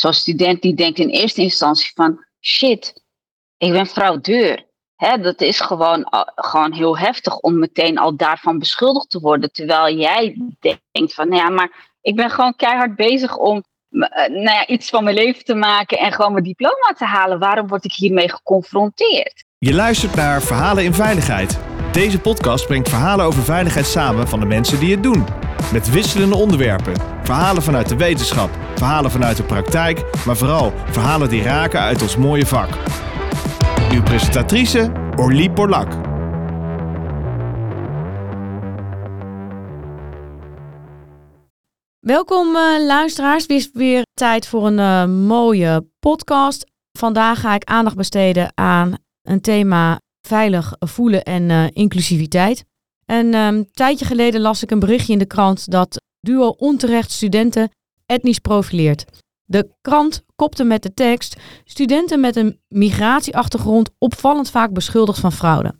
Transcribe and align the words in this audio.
Zo'n 0.00 0.12
student 0.12 0.62
die 0.62 0.74
denkt 0.74 0.98
in 0.98 1.08
eerste 1.08 1.42
instantie 1.42 1.90
van 1.94 2.24
shit, 2.40 3.02
ik 3.56 3.72
ben 3.72 3.86
fraudeur. 3.86 4.66
Hè, 4.96 5.18
dat 5.18 5.40
is 5.40 5.60
gewoon, 5.60 6.06
gewoon 6.34 6.72
heel 6.72 6.98
heftig 6.98 7.38
om 7.38 7.58
meteen 7.58 7.98
al 7.98 8.16
daarvan 8.16 8.58
beschuldigd 8.58 9.10
te 9.10 9.20
worden. 9.20 9.52
Terwijl 9.52 9.96
jij 9.96 10.36
denkt 10.92 11.14
van, 11.14 11.28
nou 11.28 11.42
ja, 11.42 11.48
maar 11.50 11.94
ik 12.00 12.16
ben 12.16 12.30
gewoon 12.30 12.56
keihard 12.56 12.96
bezig 12.96 13.36
om 13.36 13.62
eh, 13.90 14.28
nou 14.28 14.42
ja, 14.42 14.66
iets 14.66 14.88
van 14.88 15.04
mijn 15.04 15.16
leven 15.16 15.44
te 15.44 15.54
maken 15.54 15.98
en 15.98 16.12
gewoon 16.12 16.32
mijn 16.32 16.44
diploma 16.44 16.94
te 16.96 17.04
halen. 17.04 17.38
Waarom 17.38 17.66
word 17.66 17.84
ik 17.84 17.92
hiermee 17.92 18.30
geconfronteerd? 18.30 19.44
Je 19.58 19.74
luistert 19.74 20.14
naar 20.14 20.42
Verhalen 20.42 20.84
in 20.84 20.94
Veiligheid. 20.94 21.58
Deze 21.92 22.20
podcast 22.20 22.66
brengt 22.66 22.88
verhalen 22.88 23.24
over 23.24 23.42
veiligheid 23.42 23.86
samen 23.86 24.28
van 24.28 24.40
de 24.40 24.46
mensen 24.46 24.80
die 24.80 24.90
het 24.90 25.02
doen. 25.02 25.26
Met 25.72 25.90
wisselende 25.90 26.36
onderwerpen. 26.36 26.94
Verhalen 27.22 27.62
vanuit 27.62 27.88
de 27.88 27.96
wetenschap, 27.96 28.50
verhalen 28.80 29.10
vanuit 29.10 29.36
de 29.36 29.42
praktijk, 29.42 30.24
maar 30.26 30.36
vooral 30.36 30.72
verhalen 30.86 31.28
die 31.28 31.42
raken 31.42 31.80
uit 31.80 32.02
ons 32.02 32.16
mooie 32.16 32.46
vak. 32.46 32.68
Uw 33.92 34.02
presentatrice 34.02 34.92
Orlie 35.16 35.50
Porlak. 35.50 35.92
Welkom 42.00 42.46
uh, 42.56 42.86
luisteraars, 42.86 43.46
het 43.46 43.70
weer 43.72 44.02
tijd 44.14 44.46
voor 44.46 44.66
een 44.66 44.78
uh, 44.78 45.26
mooie 45.26 45.86
podcast. 45.98 46.64
Vandaag 46.98 47.40
ga 47.40 47.54
ik 47.54 47.64
aandacht 47.64 47.96
besteden 47.96 48.52
aan 48.54 48.94
een 49.22 49.40
thema 49.40 49.98
veilig 50.26 50.72
voelen 50.78 51.22
en 51.22 51.50
uh, 51.50 51.64
inclusiviteit. 51.72 52.64
En 53.06 53.34
een 53.34 53.54
um, 53.54 53.70
tijdje 53.72 54.04
geleden 54.04 54.40
las 54.40 54.62
ik 54.62 54.70
een 54.70 54.78
berichtje 54.78 55.12
in 55.12 55.18
de 55.18 55.26
krant 55.26 55.70
dat 55.70 56.00
Duo 56.20 56.48
onterecht 56.48 57.10
studenten 57.10 57.70
etnisch 58.10 58.38
profileert. 58.38 59.04
De 59.44 59.70
krant 59.80 60.24
kopte 60.36 60.64
met 60.64 60.82
de 60.82 60.94
tekst: 60.94 61.36
Studenten 61.64 62.20
met 62.20 62.36
een 62.36 62.60
migratieachtergrond 62.68 63.90
opvallend 63.98 64.50
vaak 64.50 64.72
beschuldigd 64.72 65.20
van 65.20 65.32
fraude. 65.32 65.74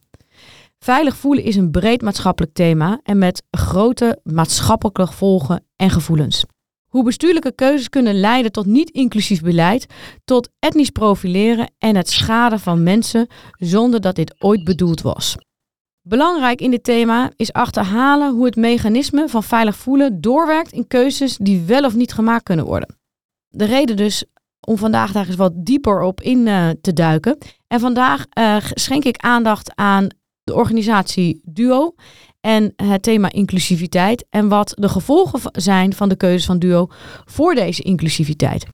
Veilig 0.79 1.17
voelen 1.17 1.45
is 1.45 1.57
een 1.57 1.71
breed 1.71 2.03
maatschappelijk 2.03 2.55
thema 2.55 3.01
en 3.03 3.19
met 3.19 3.43
grote 3.51 4.21
maatschappelijke 4.23 5.07
gevolgen 5.07 5.65
en 5.77 5.91
gevoelens. 5.91 6.45
Hoe 6.87 7.05
bestuurlijke 7.05 7.55
keuzes 7.55 7.89
kunnen 7.89 8.21
leiden 8.21 8.53
tot 8.53 8.67
niet-inclusief 8.67 9.43
beleid, 9.43 9.87
tot 10.25 10.49
etnisch 10.59 10.91
profileren 10.91 11.73
en 11.79 11.97
het 11.97 12.11
schaden 12.11 12.61
van 12.61 12.83
mensen 12.83 13.27
zonder 13.53 14.01
dat 14.01 14.15
dit 14.15 14.35
ooit 14.39 14.65
bedoeld 14.65 15.01
was. 15.03 15.37
Belangrijk 16.03 16.61
in 16.61 16.71
dit 16.71 16.85
thema 16.85 17.31
is 17.37 17.53
achterhalen 17.53 18.33
hoe 18.33 18.45
het 18.45 18.57
mechanisme 18.57 19.29
van 19.29 19.43
veilig 19.43 19.77
voelen 19.77 20.21
doorwerkt 20.21 20.73
in 20.73 20.87
keuzes 20.87 21.37
die 21.37 21.63
wel 21.63 21.85
of 21.85 21.95
niet 21.95 22.13
gemaakt 22.13 22.43
kunnen 22.43 22.65
worden. 22.65 22.99
De 23.49 23.65
reden 23.65 23.97
dus 23.97 24.25
om 24.67 24.77
vandaag 24.77 25.13
daar 25.13 25.27
eens 25.27 25.37
wat 25.37 25.53
dieper 25.55 26.03
op 26.03 26.21
in 26.21 26.47
uh, 26.47 26.69
te 26.81 26.93
duiken. 26.93 27.39
En 27.67 27.81
vandaag 27.81 28.27
uh, 28.39 28.57
schenk 28.61 29.05
ik 29.05 29.17
aandacht 29.17 29.73
aan 29.75 30.09
de 30.43 30.55
organisatie 30.55 31.41
Duo 31.45 31.95
en 32.41 32.73
het 32.77 33.03
thema 33.03 33.33
inclusiviteit 33.33 34.27
en 34.31 34.49
wat 34.49 34.73
de 34.77 34.89
gevolgen 34.89 35.41
zijn 35.53 35.93
van 35.93 36.09
de 36.09 36.17
keuzes 36.17 36.47
van 36.47 36.59
Duo 36.59 36.87
voor 37.25 37.55
deze 37.55 37.83
inclusiviteit. 37.83 38.67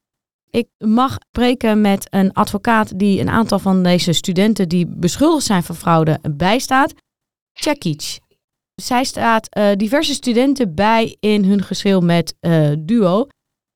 Ik 0.51 0.69
mag 0.79 1.17
spreken 1.29 1.81
met 1.81 2.07
een 2.11 2.33
advocaat 2.33 2.99
die 2.99 3.21
een 3.21 3.29
aantal 3.29 3.59
van 3.59 3.83
deze 3.83 4.13
studenten 4.13 4.69
die 4.69 4.87
beschuldigd 4.87 5.47
zijn 5.47 5.63
van 5.63 5.75
fraude 5.75 6.19
bijstaat. 6.37 6.95
Cekic. 7.61 8.19
Zij 8.75 9.05
staat 9.05 9.57
uh, 9.57 9.73
diverse 9.77 10.15
studenten 10.15 10.75
bij 10.75 11.17
in 11.21 11.45
hun 11.45 11.63
geschil 11.63 12.01
met 12.01 12.35
uh, 12.41 12.73
Duo. 12.79 13.27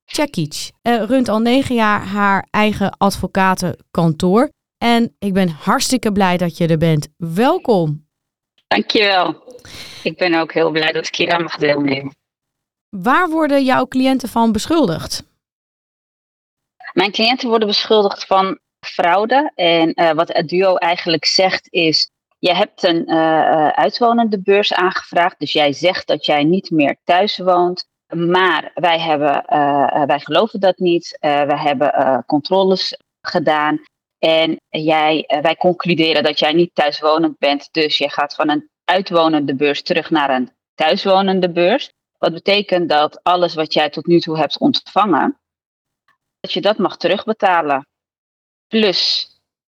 Cekic 0.05 0.71
uh, 0.83 1.03
runt 1.03 1.29
al 1.29 1.39
negen 1.39 1.75
jaar 1.75 2.05
haar 2.05 2.47
eigen 2.49 2.97
advocatenkantoor. 2.97 4.49
En 4.77 5.15
ik 5.19 5.33
ben 5.33 5.49
hartstikke 5.49 6.11
blij 6.11 6.37
dat 6.37 6.57
je 6.57 6.67
er 6.67 6.77
bent. 6.77 7.07
Welkom. 7.17 8.07
Dankjewel. 8.67 9.43
Ik 10.03 10.17
ben 10.17 10.33
ook 10.33 10.53
heel 10.53 10.71
blij 10.71 10.91
dat 10.91 11.07
ik 11.07 11.15
hier 11.15 11.31
aan 11.31 11.43
mag 11.43 11.57
deelnemen. 11.57 12.15
Waar 12.89 13.29
worden 13.29 13.63
jouw 13.63 13.87
cliënten 13.87 14.29
van 14.29 14.51
beschuldigd? 14.51 15.23
Mijn 16.93 17.11
cliënten 17.11 17.49
worden 17.49 17.67
beschuldigd 17.67 18.25
van 18.25 18.59
fraude. 18.79 19.51
En 19.55 19.91
uh, 19.95 20.11
wat 20.11 20.33
het 20.33 20.47
duo 20.47 20.75
eigenlijk 20.75 21.25
zegt 21.25 21.67
is, 21.69 22.09
je 22.41 22.53
hebt 22.53 22.83
een 22.83 23.09
uh, 23.11 23.67
uitwonende 23.67 24.41
beurs 24.41 24.73
aangevraagd. 24.73 25.39
Dus 25.39 25.51
jij 25.51 25.73
zegt 25.73 26.07
dat 26.07 26.25
jij 26.25 26.43
niet 26.43 26.71
meer 26.71 26.97
thuis 27.03 27.37
woont. 27.37 27.89
Maar 28.15 28.71
wij, 28.73 28.99
hebben, 28.99 29.45
uh, 29.49 30.03
wij 30.05 30.19
geloven 30.19 30.59
dat 30.59 30.77
niet. 30.77 31.17
wij 31.19 31.57
hebben 31.57 32.23
controles 32.27 32.97
gedaan. 33.21 33.81
En 34.19 34.59
jij, 34.69 35.39
wij 35.41 35.55
concluderen 35.55 36.23
dat 36.23 36.39
jij 36.39 36.53
niet 36.53 36.75
thuiswonend 36.75 37.37
bent. 37.37 37.67
Dus 37.71 37.97
je 37.97 38.09
gaat 38.09 38.35
van 38.35 38.49
een 38.49 38.69
uitwonende 38.85 39.55
beurs 39.55 39.81
terug 39.81 40.09
naar 40.09 40.29
een 40.29 40.51
thuiswonende 40.75 41.51
beurs. 41.51 41.91
Wat 42.17 42.33
betekent 42.33 42.89
dat 42.89 43.23
alles 43.23 43.53
wat 43.53 43.73
jij 43.73 43.89
tot 43.89 44.05
nu 44.05 44.19
toe 44.19 44.37
hebt 44.37 44.59
ontvangen, 44.59 45.39
dat 46.39 46.53
je 46.53 46.61
dat 46.61 46.77
mag 46.77 46.97
terugbetalen. 46.97 47.87
Plus 48.67 49.29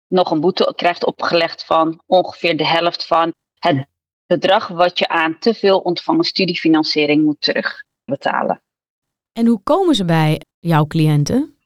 nog 0.07 0.31
een 0.31 0.41
boete 0.41 0.73
krijgt 0.75 1.05
opgelegd 1.05 1.65
van 1.65 2.01
ongeveer 2.05 2.57
de 2.57 2.67
helft 2.67 3.07
van 3.07 3.33
het 3.59 3.87
bedrag 4.25 4.67
wat 4.67 4.99
je 4.99 5.07
aan 5.07 5.39
te 5.39 5.53
veel 5.53 5.79
ontvangen 5.79 6.23
studiefinanciering 6.23 7.23
moet 7.23 7.41
terugbetalen. 7.41 8.61
En 9.31 9.45
hoe 9.45 9.61
komen 9.63 9.95
ze 9.95 10.05
bij 10.05 10.41
jouw 10.59 10.85
cliënten? 10.85 11.57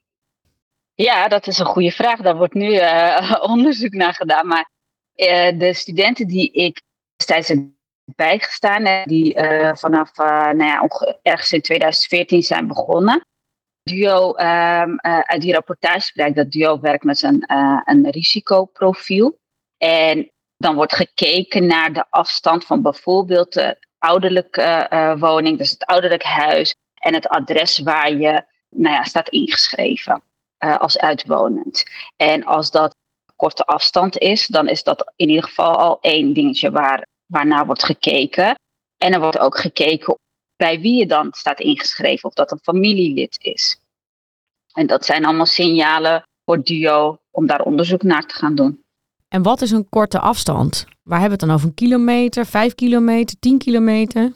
Ja, 0.94 1.28
dat 1.28 1.46
is 1.46 1.58
een 1.58 1.66
goede 1.66 1.90
vraag. 1.90 2.20
Daar 2.20 2.36
wordt 2.36 2.54
nu 2.54 2.72
uh, 2.72 3.38
onderzoek 3.54 3.92
naar 3.92 4.14
gedaan. 4.14 4.46
Maar 4.46 4.70
uh, 5.16 5.58
de 5.58 5.74
studenten 5.74 6.26
die 6.26 6.52
ik 6.52 6.82
destijds 7.16 7.48
heb 7.48 7.58
bijgestaan, 8.04 9.04
die 9.08 9.34
uh, 9.34 9.74
vanaf 9.74 10.16
nou 10.16 10.64
ja, 10.64 10.88
ergens 11.22 11.52
in 11.52 11.60
2014 11.60 12.42
zijn 12.42 12.66
begonnen. 12.66 13.22
Duo, 13.82 14.28
um, 14.28 15.00
uit 15.00 15.40
die 15.40 15.52
rapportage 15.52 16.12
blijkt 16.12 16.36
dat 16.36 16.50
Duo 16.50 16.80
werkt 16.80 17.04
met 17.04 17.22
een, 17.22 17.44
een 17.84 18.10
risicoprofiel. 18.10 19.38
En 19.78 20.30
dan 20.56 20.74
wordt 20.74 20.94
gekeken 20.94 21.66
naar 21.66 21.92
de 21.92 22.04
afstand 22.10 22.64
van 22.64 22.82
bijvoorbeeld 22.82 23.52
de 23.52 23.86
ouderlijke 23.98 25.16
woning, 25.18 25.58
dus 25.58 25.70
het 25.70 25.84
ouderlijk 25.84 26.22
huis, 26.22 26.74
en 27.00 27.14
het 27.14 27.28
adres 27.28 27.78
waar 27.78 28.12
je 28.12 28.44
nou 28.68 28.94
ja, 28.94 29.04
staat 29.04 29.28
ingeschreven 29.28 30.22
als 30.58 30.98
uitwonend. 30.98 31.84
En 32.16 32.44
als 32.44 32.70
dat 32.70 32.96
korte 33.36 33.64
afstand 33.64 34.18
is, 34.18 34.46
dan 34.46 34.68
is 34.68 34.82
dat 34.82 35.12
in 35.16 35.28
ieder 35.28 35.44
geval 35.44 35.76
al 35.76 35.98
één 36.00 36.32
dingetje 36.32 36.70
waar, 36.70 37.06
waarnaar 37.26 37.66
wordt 37.66 37.84
gekeken. 37.84 38.54
En 38.96 39.12
er 39.12 39.20
wordt 39.20 39.38
ook 39.38 39.58
gekeken 39.58 40.18
bij 40.56 40.80
wie 40.80 40.98
je 40.98 41.06
dan 41.06 41.28
staat 41.30 41.60
ingeschreven, 41.60 42.28
of 42.28 42.34
dat 42.34 42.50
een 42.50 42.60
familielid 42.62 43.36
is. 43.40 43.80
En 44.72 44.86
dat 44.86 45.04
zijn 45.04 45.24
allemaal 45.24 45.46
signalen 45.46 46.26
voor 46.44 46.62
DUO 46.62 47.18
om 47.30 47.46
daar 47.46 47.60
onderzoek 47.60 48.02
naar 48.02 48.26
te 48.26 48.34
gaan 48.34 48.54
doen. 48.54 48.84
En 49.28 49.42
wat 49.42 49.60
is 49.60 49.70
een 49.70 49.88
korte 49.88 50.18
afstand? 50.18 50.86
Waar 51.02 51.20
hebben 51.20 51.38
we 51.38 51.44
het 51.44 51.50
dan 51.50 51.50
over? 51.50 51.68
Een 51.68 51.74
kilometer, 51.74 52.46
vijf 52.46 52.74
kilometer, 52.74 53.38
tien 53.38 53.58
kilometer? 53.58 54.32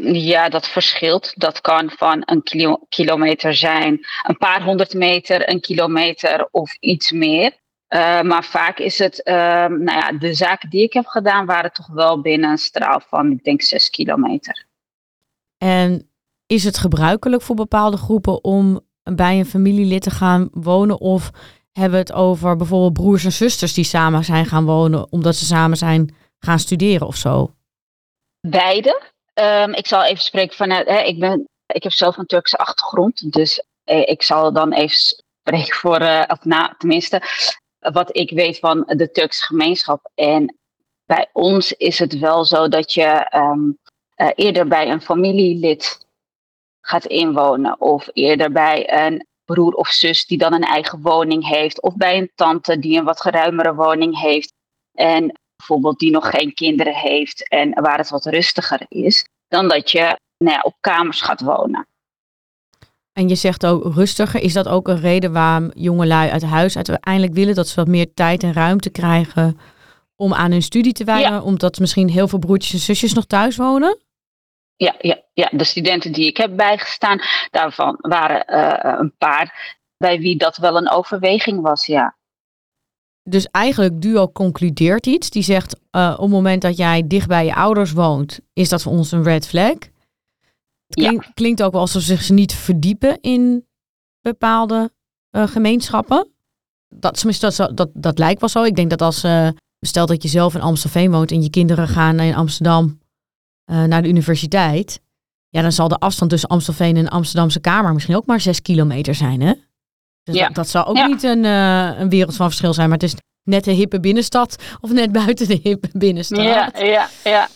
Ja, 0.00 0.48
dat 0.48 0.68
verschilt. 0.68 1.32
Dat 1.36 1.60
kan 1.60 1.90
van 1.90 2.22
een 2.24 2.42
kilo 2.42 2.80
kilometer 2.88 3.54
zijn, 3.54 4.00
een 4.26 4.36
paar 4.36 4.62
honderd 4.62 4.94
meter, 4.94 5.50
een 5.50 5.60
kilometer 5.60 6.48
of 6.50 6.76
iets 6.80 7.12
meer. 7.12 7.52
Uh, 7.88 8.20
maar 8.20 8.44
vaak 8.44 8.78
is 8.78 8.98
het, 8.98 9.20
uh, 9.24 9.34
nou 9.66 9.84
ja, 9.84 10.12
de 10.12 10.34
zaken 10.34 10.70
die 10.70 10.82
ik 10.82 10.92
heb 10.92 11.06
gedaan 11.06 11.46
waren 11.46 11.72
toch 11.72 11.86
wel 11.86 12.20
binnen 12.20 12.50
een 12.50 12.58
straal 12.58 13.00
van, 13.08 13.30
ik 13.30 13.44
denk, 13.44 13.62
zes 13.62 13.90
kilometer. 13.90 14.66
En 15.58 16.10
is 16.46 16.64
het 16.64 16.78
gebruikelijk 16.78 17.42
voor 17.42 17.56
bepaalde 17.56 17.96
groepen 17.96 18.44
om 18.44 18.80
bij 19.02 19.38
een 19.38 19.46
familielid 19.46 20.02
te 20.02 20.10
gaan 20.10 20.48
wonen? 20.52 21.00
Of 21.00 21.30
hebben 21.72 21.98
we 21.98 22.04
het 22.04 22.12
over 22.12 22.56
bijvoorbeeld 22.56 22.92
broers 22.92 23.24
en 23.24 23.32
zusters 23.32 23.74
die 23.74 23.84
samen 23.84 24.24
zijn 24.24 24.46
gaan 24.46 24.64
wonen 24.64 25.12
omdat 25.12 25.36
ze 25.36 25.44
samen 25.44 25.76
zijn 25.76 26.14
gaan 26.38 26.58
studeren 26.58 27.06
of 27.06 27.16
zo? 27.16 27.54
Beide. 28.40 29.02
Um, 29.34 29.74
ik 29.74 29.86
zal 29.86 30.04
even 30.04 30.22
spreken 30.22 30.56
vanuit, 30.56 30.88
hè, 30.88 30.98
ik, 30.98 31.18
ben, 31.18 31.48
ik 31.66 31.82
heb 31.82 31.92
zelf 31.92 32.16
een 32.16 32.26
Turkse 32.26 32.56
achtergrond, 32.56 33.32
dus 33.32 33.62
eh, 33.84 34.08
ik 34.08 34.22
zal 34.22 34.52
dan 34.52 34.72
even 34.72 34.96
spreken 34.96 35.76
voor, 35.76 36.00
uh, 36.00 36.22
of 36.26 36.44
na, 36.44 36.74
tenminste, 36.78 37.22
wat 37.78 38.16
ik 38.16 38.30
weet 38.30 38.58
van 38.58 38.84
de 38.86 39.10
Turkse 39.10 39.44
gemeenschap. 39.44 40.10
En 40.14 40.56
bij 41.04 41.28
ons 41.32 41.72
is 41.72 41.98
het 41.98 42.18
wel 42.18 42.44
zo 42.44 42.68
dat 42.68 42.92
je 42.92 43.32
um, 43.34 43.78
uh, 44.20 44.28
eerder 44.34 44.68
bij 44.68 44.90
een 44.90 45.00
familielid 45.00 46.06
gaat 46.80 47.04
inwonen, 47.04 47.80
of 47.80 48.08
eerder 48.12 48.52
bij 48.52 49.06
een 49.06 49.26
broer 49.44 49.72
of 49.72 49.88
zus 49.88 50.26
die 50.26 50.38
dan 50.38 50.52
een 50.52 50.64
eigen 50.64 51.02
woning 51.02 51.48
heeft, 51.48 51.82
of 51.82 51.96
bij 51.96 52.18
een 52.18 52.30
tante 52.34 52.78
die 52.78 52.98
een 52.98 53.04
wat 53.04 53.20
geruimere 53.20 53.74
woning 53.74 54.20
heeft. 54.20 54.52
En 54.92 55.38
bijvoorbeeld 55.56 55.98
die 55.98 56.10
nog 56.10 56.30
geen 56.30 56.54
kinderen 56.54 56.94
heeft 56.94 57.48
en 57.48 57.82
waar 57.82 57.98
het 57.98 58.10
wat 58.10 58.24
rustiger 58.24 58.86
is, 58.88 59.28
dan 59.48 59.68
dat 59.68 59.90
je 59.90 60.18
nou 60.38 60.56
ja, 60.56 60.60
op 60.60 60.76
kamers 60.80 61.20
gaat 61.20 61.40
wonen. 61.40 61.86
En 63.12 63.28
je 63.28 63.34
zegt 63.34 63.66
ook 63.66 63.94
rustiger. 63.94 64.40
Is 64.40 64.52
dat 64.52 64.68
ook 64.68 64.88
een 64.88 65.00
reden 65.00 65.32
waarom 65.32 65.70
jongelui 65.74 66.30
uit 66.30 66.42
huis 66.42 66.76
uiteindelijk 66.76 67.34
willen 67.34 67.54
dat 67.54 67.68
ze 67.68 67.74
wat 67.74 67.88
meer 67.88 68.14
tijd 68.14 68.42
en 68.42 68.52
ruimte 68.52 68.90
krijgen 68.90 69.58
om 70.16 70.34
aan 70.34 70.50
hun 70.50 70.62
studie 70.62 70.92
te 70.92 71.04
wijden? 71.04 71.42
Omdat 71.42 71.78
misschien 71.78 72.08
heel 72.08 72.28
veel 72.28 72.38
broertjes 72.38 72.72
en 72.72 72.78
zusjes 72.78 73.12
nog 73.12 73.24
thuis 73.24 73.56
wonen? 73.56 73.98
Ja, 74.78 74.94
ja, 74.98 75.22
ja, 75.32 75.48
de 75.52 75.64
studenten 75.64 76.12
die 76.12 76.26
ik 76.26 76.36
heb 76.36 76.56
bijgestaan, 76.56 77.20
daarvan 77.50 77.96
waren 78.00 78.44
uh, 78.46 78.98
een 78.98 79.14
paar 79.18 79.76
bij 79.96 80.18
wie 80.18 80.36
dat 80.36 80.56
wel 80.56 80.76
een 80.76 80.90
overweging 80.90 81.60
was, 81.60 81.86
ja. 81.86 82.16
Dus 83.22 83.46
eigenlijk 83.46 84.00
Duo 84.00 84.28
concludeert 84.28 85.06
iets. 85.06 85.30
Die 85.30 85.42
zegt 85.42 85.76
uh, 85.90 86.12
op 86.14 86.20
het 86.20 86.30
moment 86.30 86.62
dat 86.62 86.76
jij 86.76 87.06
dicht 87.06 87.28
bij 87.28 87.44
je 87.44 87.54
ouders 87.54 87.92
woont, 87.92 88.40
is 88.52 88.68
dat 88.68 88.82
voor 88.82 88.92
ons 88.92 89.12
een 89.12 89.22
red 89.22 89.46
flag. 89.46 89.76
Het 90.86 91.30
klinkt 91.34 91.62
ook 91.62 91.72
wel 91.72 91.80
alsof 91.80 92.02
ze 92.02 92.16
zich 92.16 92.30
niet 92.30 92.54
verdiepen 92.54 93.20
in 93.20 93.66
bepaalde 94.20 94.90
uh, 95.30 95.46
gemeenschappen. 95.46 96.28
Dat, 96.88 97.24
dat, 97.40 97.70
dat, 97.74 97.90
dat 97.92 98.18
lijkt 98.18 98.40
wel 98.40 98.48
zo. 98.48 98.62
Ik 98.62 98.76
denk 98.76 98.90
dat 98.90 99.02
als, 99.02 99.24
stel 99.80 100.06
dat 100.06 100.22
je 100.22 100.28
zelf 100.28 100.54
in 100.54 100.60
Amstelveen 100.60 101.10
woont 101.10 101.30
en 101.30 101.42
je 101.42 101.50
kinderen 101.50 101.88
gaan 101.88 102.20
in 102.20 102.34
Amsterdam 102.34 102.98
uh, 103.70 103.84
naar 103.84 104.02
de 104.02 104.08
universiteit. 104.08 105.00
Ja, 105.48 105.62
dan 105.62 105.72
zal 105.72 105.88
de 105.88 105.98
afstand 105.98 106.30
tussen 106.30 106.48
Amstelveen 106.48 106.96
en 106.96 107.08
Amsterdamse 107.08 107.60
Kamer 107.60 107.92
misschien 107.92 108.16
ook 108.16 108.26
maar 108.26 108.40
zes 108.40 108.62
kilometer 108.62 109.14
zijn, 109.14 109.40
hè? 109.40 109.52
Dus 110.22 110.34
ja. 110.34 110.46
dat, 110.46 110.54
dat 110.54 110.68
zal 110.68 110.86
ook 110.86 110.96
ja. 110.96 111.06
niet 111.06 111.22
een, 111.22 111.44
een 111.44 112.08
wereld 112.08 112.36
van 112.36 112.46
verschil 112.46 112.74
zijn. 112.74 112.88
Maar 112.88 112.98
het 112.98 113.06
is 113.06 113.14
net 113.42 113.66
een 113.66 113.74
hippe 113.74 114.00
binnenstad 114.00 114.56
of 114.80 114.92
net 114.92 115.12
buiten 115.12 115.48
de 115.48 115.60
hippe 115.62 115.88
binnenstad. 115.92 116.42
Ja, 116.42 116.72
ja, 116.74 117.08
ja. 117.24 117.48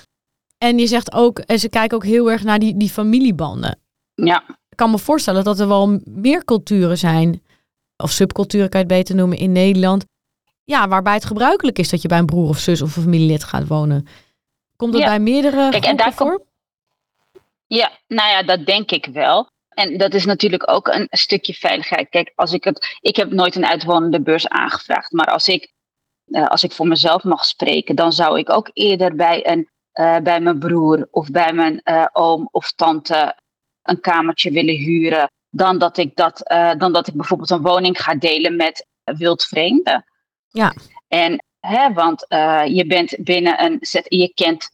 En 0.58 0.78
je 0.78 0.86
zegt 0.86 1.12
ook, 1.12 1.38
en 1.38 1.58
ze 1.58 1.68
kijken 1.68 1.96
ook 1.96 2.04
heel 2.04 2.30
erg 2.30 2.42
naar 2.42 2.58
die, 2.58 2.76
die 2.76 2.88
familiebanden. 2.88 3.78
Ja. 4.14 4.42
Ik 4.48 4.76
kan 4.76 4.90
me 4.90 4.98
voorstellen 4.98 5.44
dat 5.44 5.60
er 5.60 5.68
wel 5.68 6.00
meer 6.04 6.44
culturen 6.44 6.98
zijn, 6.98 7.42
of 7.96 8.10
subculturen 8.10 8.68
kan 8.68 8.80
je 8.80 8.86
het 8.86 8.96
beter 8.96 9.14
noemen, 9.14 9.38
in 9.38 9.52
Nederland. 9.52 10.04
Ja, 10.64 10.88
waarbij 10.88 11.14
het 11.14 11.24
gebruikelijk 11.24 11.78
is 11.78 11.88
dat 11.88 12.02
je 12.02 12.08
bij 12.08 12.18
een 12.18 12.26
broer 12.26 12.48
of 12.48 12.58
zus 12.58 12.82
of 12.82 12.96
een 12.96 13.02
familielid 13.02 13.44
gaat 13.44 13.66
wonen. 13.66 14.06
Komt 14.82 14.94
dat 14.94 15.04
bij 15.04 15.20
meerdere 15.20 15.70
Kijk, 15.70 15.84
en 15.84 15.96
daar 15.96 16.12
voor? 16.12 16.46
Ja, 17.66 17.90
nou 18.06 18.30
ja, 18.30 18.42
dat 18.42 18.66
denk 18.66 18.90
ik 18.90 19.06
wel. 19.06 19.50
En 19.68 19.96
dat 19.96 20.14
is 20.14 20.24
natuurlijk 20.24 20.70
ook 20.70 20.88
een 20.88 21.06
stukje 21.10 21.54
veiligheid. 21.54 22.08
Kijk, 22.08 22.32
als 22.34 22.52
ik 22.52 22.64
het. 22.64 22.98
Ik 23.00 23.16
heb 23.16 23.30
nooit 23.30 23.56
een 23.56 23.66
uitwonende 23.66 24.22
beurs 24.22 24.48
aangevraagd. 24.48 25.12
Maar 25.12 25.26
als 25.26 25.48
ik, 25.48 25.72
uh, 26.26 26.48
als 26.48 26.62
ik 26.62 26.72
voor 26.72 26.86
mezelf 26.86 27.24
mag 27.24 27.44
spreken, 27.44 27.96
dan 27.96 28.12
zou 28.12 28.38
ik 28.38 28.50
ook 28.50 28.70
eerder 28.72 29.16
bij 29.16 29.46
een 29.46 29.70
uh, 29.94 30.18
bij 30.18 30.40
mijn 30.40 30.58
broer 30.58 31.08
of 31.10 31.30
bij 31.30 31.52
mijn 31.52 31.80
uh, 31.84 32.06
oom 32.12 32.48
of 32.50 32.72
tante 32.72 33.38
een 33.82 34.00
kamertje 34.00 34.50
willen 34.50 34.76
huren. 34.76 35.30
Dan 35.50 35.78
dat 35.78 35.96
ik, 35.96 36.16
dat, 36.16 36.38
dan 36.78 36.92
dat 36.92 37.06
ik 37.06 37.14
bijvoorbeeld 37.14 37.50
een 37.50 37.62
woning 37.62 38.02
ga 38.02 38.14
delen 38.14 38.56
met 38.56 38.86
wildvreemden. 39.04 40.04
Ja. 40.48 40.74
En 41.08 41.44
hè, 41.66 41.92
want 41.92 42.26
je 42.68 42.84
bent 42.86 43.16
binnen 43.18 43.64
een 43.64 43.76
set, 43.80 44.06
je 44.08 44.32
kent 44.34 44.70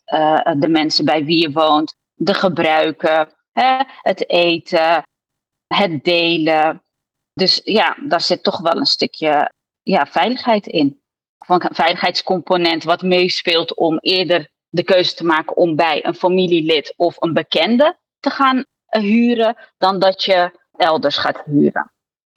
de 0.59 0.69
mensen 0.69 1.05
bij 1.05 1.25
wie 1.25 1.41
je 1.41 1.53
woont, 1.53 1.97
de 2.15 2.35
gebruiken, 2.35 3.29
hè, 3.53 3.83
het 4.03 4.29
eten, 4.29 5.03
het 5.67 6.05
delen. 6.05 6.83
Dus 7.33 7.61
ja, 7.65 7.97
daar 8.01 8.21
zit 8.21 8.43
toch 8.43 8.61
wel 8.61 8.77
een 8.77 8.87
stukje 8.87 9.53
ja, 9.83 10.07
veiligheid 10.07 10.67
in. 10.67 11.01
Van 11.39 11.63
een 11.65 11.75
veiligheidscomponent 11.75 12.85
wat 12.85 13.03
meespeelt 13.03 13.75
om 13.75 13.99
eerder 13.99 14.51
de 14.69 14.83
keuze 14.83 15.15
te 15.15 15.25
maken 15.25 15.57
om 15.57 15.77
bij 15.77 16.07
een 16.07 16.15
familielid 16.15 16.95
of 16.97 17.23
een 17.23 17.33
bekende 17.33 17.99
te 18.21 18.31
gaan 18.31 18.65
eh, 18.87 19.03
huren, 19.03 19.57
dan 19.79 19.99
dat 19.99 20.25
je 20.25 20.59
elders 20.77 21.17
gaat 21.17 21.43
huren. 21.45 21.93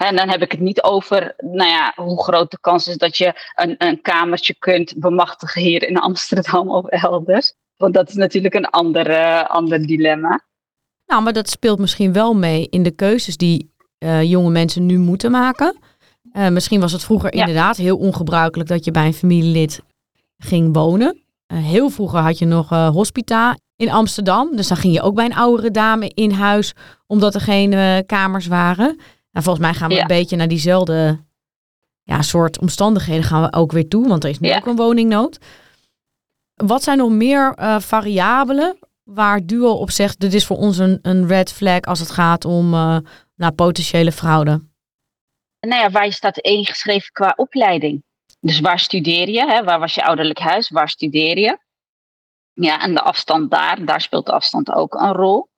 En 0.07 0.15
dan 0.15 0.29
heb 0.29 0.41
ik 0.41 0.51
het 0.51 0.59
niet 0.59 0.83
over 0.83 1.33
nou 1.37 1.69
ja, 1.69 1.93
hoe 1.95 2.23
groot 2.23 2.51
de 2.51 2.57
kans 2.61 2.87
is 2.87 2.97
dat 2.97 3.17
je 3.17 3.33
een, 3.55 3.75
een 3.77 4.01
kamertje 4.01 4.55
kunt 4.59 4.93
bemachtigen 4.97 5.61
hier 5.61 5.87
in 5.87 5.97
Amsterdam 5.97 6.69
of 6.69 6.85
elders. 6.85 7.53
Want 7.77 7.93
dat 7.93 8.09
is 8.09 8.15
natuurlijk 8.15 8.53
een 8.53 8.69
ander, 8.69 9.09
uh, 9.09 9.43
ander 9.43 9.85
dilemma. 9.85 10.41
Nou, 11.05 11.23
maar 11.23 11.33
dat 11.33 11.49
speelt 11.49 11.79
misschien 11.79 12.13
wel 12.13 12.33
mee 12.33 12.67
in 12.69 12.83
de 12.83 12.91
keuzes 12.91 13.37
die 13.37 13.73
uh, 13.99 14.23
jonge 14.23 14.49
mensen 14.49 14.85
nu 14.85 14.97
moeten 14.97 15.31
maken. 15.31 15.77
Uh, 16.33 16.47
misschien 16.47 16.79
was 16.79 16.91
het 16.91 17.03
vroeger 17.03 17.35
ja. 17.35 17.39
inderdaad 17.39 17.77
heel 17.77 17.97
ongebruikelijk 17.97 18.69
dat 18.69 18.85
je 18.85 18.91
bij 18.91 19.05
een 19.05 19.13
familielid 19.13 19.81
ging 20.37 20.73
wonen. 20.73 21.21
Heel 21.53 21.89
vroeger 21.89 22.19
had 22.19 22.37
je 22.37 22.45
nog 22.45 22.69
hospita 22.69 23.57
in 23.75 23.91
Amsterdam. 23.91 24.55
Dus 24.55 24.67
dan 24.67 24.77
ging 24.77 24.93
je 24.93 25.01
ook 25.01 25.15
bij 25.15 25.25
een 25.25 25.35
oudere 25.35 25.71
dame 25.71 26.11
in 26.13 26.31
huis, 26.31 26.73
omdat 27.07 27.35
er 27.35 27.41
geen 27.41 28.05
kamers 28.05 28.47
waren. 28.47 28.99
Nou, 29.31 29.45
volgens 29.45 29.65
mij 29.65 29.73
gaan 29.73 29.89
we 29.89 29.95
ja. 29.95 30.01
een 30.01 30.07
beetje 30.07 30.35
naar 30.35 30.47
diezelfde 30.47 31.23
ja, 32.03 32.21
soort 32.21 32.59
omstandigheden 32.59 33.23
gaan 33.23 33.41
we 33.41 33.53
ook 33.53 33.71
weer 33.71 33.87
toe, 33.87 34.07
want 34.07 34.23
er 34.23 34.29
is 34.29 34.39
nu 34.39 34.47
ja. 34.47 34.57
ook 34.57 34.65
een 34.65 34.75
woningnood. 34.75 35.37
Wat 36.55 36.83
zijn 36.83 36.97
nog 36.97 37.09
meer 37.09 37.53
variabelen 37.81 38.77
waar 39.03 39.45
Duo 39.45 39.71
op 39.71 39.91
zegt, 39.91 40.19
dit 40.19 40.33
is 40.33 40.45
voor 40.45 40.57
ons 40.57 40.77
een, 40.77 40.99
een 41.01 41.27
red 41.27 41.53
flag 41.53 41.81
als 41.81 41.99
het 41.99 42.11
gaat 42.11 42.45
om 42.45 42.69
naar 43.35 43.53
potentiële 43.55 44.11
fraude? 44.11 44.61
Nou 45.59 45.81
ja, 45.81 45.89
waar 45.89 46.05
je 46.05 46.11
staat 46.11 46.37
ingeschreven 46.37 47.11
qua 47.11 47.33
opleiding. 47.35 48.03
Dus 48.39 48.59
waar 48.59 48.79
studeer 48.79 49.29
je? 49.29 49.45
Hè? 49.45 49.63
Waar 49.63 49.79
was 49.79 49.95
je 49.95 50.03
ouderlijk 50.03 50.39
huis? 50.39 50.69
Waar 50.69 50.89
studeer 50.89 51.37
je? 51.37 51.57
Ja, 52.53 52.81
en 52.81 52.93
de 52.93 53.01
afstand 53.01 53.51
daar, 53.51 53.85
daar 53.85 54.01
speelt 54.01 54.25
de 54.25 54.31
afstand 54.31 54.71
ook 54.71 54.93
een 54.93 55.13
rol. 55.13 55.49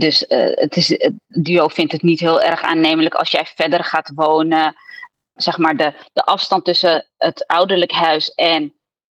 Dus 0.00 0.24
uh, 0.28 0.50
het 0.54 0.76
is, 0.76 0.88
het 0.88 1.14
duo 1.26 1.68
vindt 1.68 1.92
het 1.92 2.02
niet 2.02 2.20
heel 2.20 2.40
erg 2.40 2.62
aannemelijk 2.62 3.14
als 3.14 3.30
jij 3.30 3.46
verder 3.54 3.84
gaat 3.84 4.12
wonen. 4.14 4.74
Zeg 5.34 5.58
maar 5.58 5.76
de, 5.76 5.94
de 6.12 6.24
afstand 6.24 6.64
tussen 6.64 7.06
het 7.16 7.46
ouderlijk 7.46 7.92
huis 7.92 8.34
en 8.34 8.74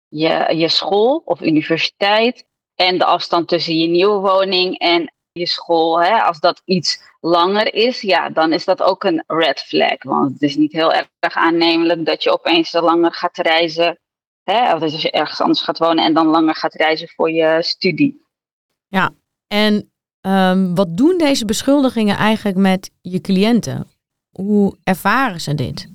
je, 0.07 0.53
je 0.56 0.69
school 0.69 1.21
of 1.25 1.41
universiteit. 1.41 2.45
En 2.75 2.97
de 2.97 3.06
afstand 3.06 3.47
tussen 3.47 3.77
je 3.77 3.88
nieuwe 3.88 4.19
woning 4.19 4.77
en 4.77 5.13
je 5.31 5.47
school. 5.47 6.01
Hè? 6.01 6.21
Als 6.21 6.39
dat 6.39 6.62
iets 6.65 7.01
langer 7.19 7.74
is, 7.74 8.01
ja, 8.01 8.30
dan 8.30 8.53
is 8.53 8.65
dat 8.65 8.81
ook 8.81 9.03
een 9.03 9.24
red 9.27 9.59
flag. 9.59 10.03
Want 10.03 10.33
het 10.33 10.41
is 10.41 10.56
niet 10.56 10.71
heel 10.71 10.94
erg 10.94 11.35
aannemelijk 11.35 12.06
dat 12.06 12.24
je 12.24 12.31
opeens 12.31 12.71
langer 12.71 13.13
gaat 13.13 13.38
reizen. 13.38 14.00
Hè? 14.44 14.74
Of 14.74 14.80
dat 14.80 15.01
je 15.01 15.12
ergens 15.12 15.41
anders 15.41 15.62
gaat 15.62 15.77
wonen 15.77 16.03
en 16.03 16.13
dan 16.13 16.27
langer 16.27 16.56
gaat 16.56 16.74
reizen 16.74 17.09
voor 17.09 17.31
je 17.31 17.57
studie. 17.62 18.25
Ja, 18.88 19.13
en 19.47 19.93
um, 20.28 20.75
wat 20.75 20.98
doen 20.98 21.18
deze 21.18 21.46
beschuldigingen 21.46 22.18
eigenlijk 22.18 22.57
met 22.57 22.92
je 23.02 23.21
cliënten? 23.21 23.88
Hoe 24.31 24.78
ervaren 24.83 25.42
ze 25.42 25.56
dit? 25.56 25.92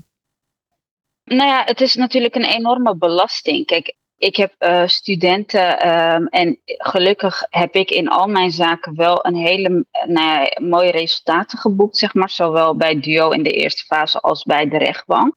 Nou 1.25 1.49
ja, 1.49 1.63
het 1.65 1.81
is 1.81 1.95
natuurlijk 1.95 2.35
een 2.35 2.45
enorme 2.45 2.97
belasting. 2.97 3.67
Kijk, 3.67 3.97
ik 4.17 4.37
heb 4.37 4.55
uh, 4.59 4.87
studenten 4.87 5.89
um, 5.89 6.27
en 6.27 6.61
gelukkig 6.65 7.47
heb 7.51 7.75
ik 7.75 7.91
in 7.91 8.09
al 8.09 8.27
mijn 8.27 8.51
zaken 8.51 8.97
wel 8.97 9.27
een 9.27 9.37
hele 9.37 9.87
nou 10.07 10.27
ja, 10.27 10.51
mooie 10.61 10.91
resultaten 10.91 11.59
geboekt, 11.59 11.97
zeg 11.97 12.15
maar. 12.15 12.31
Zowel 12.31 12.77
bij 12.77 13.01
DUO 13.01 13.31
in 13.31 13.43
de 13.43 13.51
eerste 13.51 13.85
fase 13.85 14.21
als 14.21 14.43
bij 14.43 14.69
de 14.69 14.79
rechtbank. 14.79 15.35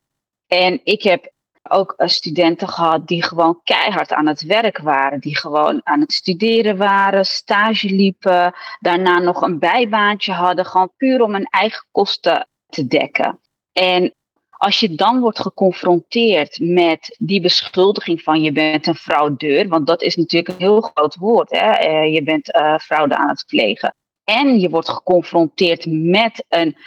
En 0.48 0.80
ik 0.84 1.04
heb 1.04 1.32
ook 1.70 1.94
uh, 1.98 2.08
studenten 2.08 2.68
gehad 2.68 3.08
die 3.08 3.24
gewoon 3.24 3.62
keihard 3.64 4.14
aan 4.14 4.28
het 4.28 4.42
werk 4.42 4.78
waren. 4.78 5.20
Die 5.20 5.38
gewoon 5.38 5.82
aan 5.84 6.00
het 6.00 6.14
studeren 6.14 6.78
waren, 6.78 7.26
stage 7.26 7.90
liepen, 7.90 8.54
daarna 8.80 9.20
nog 9.20 9.42
een 9.42 9.60
bijbaantje 9.60 10.32
hadden. 10.32 10.66
Gewoon 10.66 10.92
puur 10.98 11.22
om 11.22 11.34
hun 11.34 11.48
eigen 11.50 11.86
kosten 11.92 12.48
te 12.70 12.88
dekken. 12.88 13.40
En 13.72 14.14
als 14.50 14.80
je 14.80 14.96
dan 14.96 15.20
wordt 15.20 15.40
geconfronteerd 15.40 16.60
met 16.60 17.16
die 17.20 17.42
beschuldiging 17.42 18.22
van 18.22 18.42
je 18.42 18.52
bent 18.52 18.88
een 18.88 18.96
fraudeur, 18.96 19.68
want 19.68 19.88
dat 19.88 20.02
is 20.02 20.16
natuurlijk 20.16 20.54
een 20.54 20.66
heel 20.66 20.82
groot 20.82 21.16
woord, 21.16 21.50
hè? 21.50 21.88
Uh, 21.88 22.14
je 22.14 22.24
bent 22.24 22.56
uh, 22.56 22.78
fraude 22.78 23.16
aan 23.16 23.30
het 23.30 23.44
plegen. 23.48 23.96
En 24.24 24.60
je 24.60 24.70
wordt 24.70 24.90
geconfronteerd 24.90 25.86
met 25.90 26.46
een, 26.50 26.78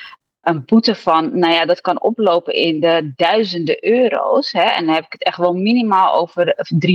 een 0.44 0.64
boete 0.64 0.94
van, 0.94 1.38
nou 1.38 1.52
ja, 1.52 1.64
dat 1.64 1.80
kan 1.80 2.00
oplopen 2.00 2.54
in 2.54 2.80
de 2.80 3.12
duizenden 3.16 3.84
euro's. 3.84 4.52
Hè? 4.52 4.62
En 4.62 4.86
dan 4.86 4.94
heb 4.94 5.04
ik 5.04 5.12
het 5.12 5.24
echt 5.24 5.36
wel 5.36 5.54
minimaal 5.54 6.14
over 6.14 6.54
3.000, 6.74 6.88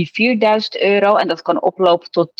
4.000 0.76 0.80
euro. 0.80 1.16
En 1.16 1.28
dat 1.28 1.42
kan 1.42 1.62
oplopen 1.62 2.10
tot 2.10 2.30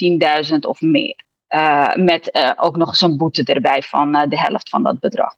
10.000 0.53 0.59
of 0.61 0.81
meer. 0.81 1.25
Uh, 1.55 1.95
met 1.95 2.55
ook 2.57 2.77
nog 2.77 2.89
eens 2.89 3.01
een 3.01 3.17
boete 3.17 3.45
erbij 3.45 3.83
van 3.83 4.13
de 4.13 4.39
helft 4.39 4.69
van 4.69 4.83
dat 4.83 5.01
bedrag. 5.01 5.35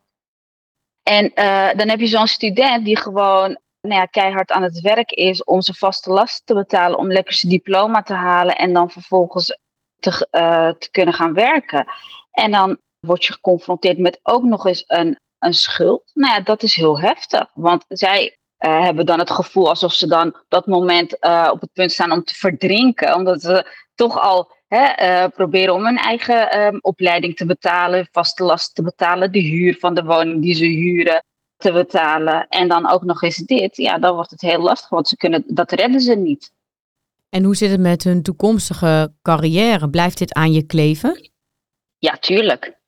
En 1.03 1.33
dan 1.77 1.89
heb 1.89 2.01
je 2.01 2.07
zo'n 2.07 2.27
student 2.27 2.85
die 2.85 2.97
gewoon 2.97 3.59
nou 3.81 4.01
ja, 4.01 4.05
keihard 4.05 4.51
aan 4.51 4.63
het 4.63 4.81
werk 4.81 5.11
is 5.11 5.45
om 5.45 5.63
zijn 5.63 5.77
vaste 5.77 6.11
lasten 6.11 6.45
te 6.45 6.55
betalen, 6.55 6.99
om 6.99 7.13
lekker 7.13 7.35
zijn 7.35 7.53
diploma 7.53 8.03
te 8.03 8.15
halen 8.15 8.57
en 8.57 8.73
dan 8.73 8.91
vervolgens 8.91 9.59
te, 9.99 10.27
te 10.79 10.89
kunnen 10.91 11.15
gaan 11.15 11.35
werken. 11.35 11.87
En 12.31 12.51
dan 12.51 12.79
word 13.07 13.25
je 13.25 13.33
geconfronteerd 13.33 13.99
met 13.99 14.21
ook 14.23 14.43
nog 14.43 14.67
eens 14.67 14.85
een, 14.87 15.19
een 15.43 15.55
schuld. 15.55 16.11
Nou 16.15 16.35
ja, 16.35 16.41
dat 16.41 16.63
is 16.63 16.75
heel 16.75 17.01
heftig, 17.01 17.51
want 17.55 17.85
zij 17.89 18.39
uh, 18.59 18.81
hebben 18.83 19.07
dan 19.07 19.19
het 19.19 19.31
gevoel 19.31 19.69
alsof 19.69 19.93
ze 19.93 20.07
dan 20.07 20.37
dat 20.49 20.67
moment 20.67 21.13
op 21.53 21.61
het 21.61 21.73
punt 21.73 21.93
staan 21.93 22.13
om 22.13 22.25
te 22.25 22.35
verdrinken, 22.35 23.15
omdat 23.15 23.43
ze 23.43 23.67
toch 23.95 24.19
al 24.21 24.51
hè, 24.69 25.29
proberen 25.29 25.75
om 25.75 25.85
hun 25.85 25.97
eigen 25.97 26.51
ehm, 26.51 26.77
opleiding 26.81 27.37
te 27.37 27.47
betalen, 27.47 28.09
vaste 28.11 28.45
lasten 28.45 28.75
te 28.75 28.83
betalen, 28.83 29.33
de 29.33 29.41
huur 29.41 29.77
van 29.79 29.95
de 29.95 30.03
woning 30.05 30.43
die 30.43 30.55
ze 30.55 30.65
huren 30.65 31.25
te 31.57 31.73
betalen. 31.73 32.49
En 32.49 32.69
dan 32.69 32.91
ook 32.91 33.03
nog 33.03 33.23
eens 33.23 33.37
dit, 33.37 33.77
ja, 33.77 33.99
dan 33.99 34.15
wordt 34.15 34.31
het 34.31 34.41
heel 34.41 34.61
lastig, 34.61 34.89
want 34.89 35.09
ze 35.09 35.17
kunnen, 35.17 35.45
dat 35.47 35.73
redden 35.73 36.01
ze 36.01 36.15
niet. 36.15 36.53
En 37.29 37.45
hoe 37.45 37.57
zit 37.57 37.71
het 37.71 37.81
met 37.81 38.05
hun 38.05 38.23
toekomstige 38.23 39.15
carrière? 39.23 39.91
Blijft 39.91 40.19
dit 40.19 40.33
aan 40.33 40.53
je 40.53 40.63
kleven? 40.63 41.31
Ja, 41.99 42.17
tuurlijk. 42.17 42.81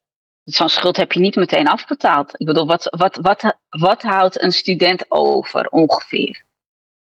Zo'n 0.44 0.68
schuld 0.68 0.96
heb 0.96 1.12
je 1.12 1.20
niet 1.20 1.36
meteen 1.36 1.68
afbetaald. 1.68 2.32
Ik 2.36 2.46
bedoel, 2.46 2.66
wat, 2.66 2.86
wat, 2.90 3.16
wat, 3.16 3.56
wat 3.68 4.02
houdt 4.02 4.42
een 4.42 4.52
student 4.52 5.04
over 5.08 5.68
ongeveer? 5.68 6.44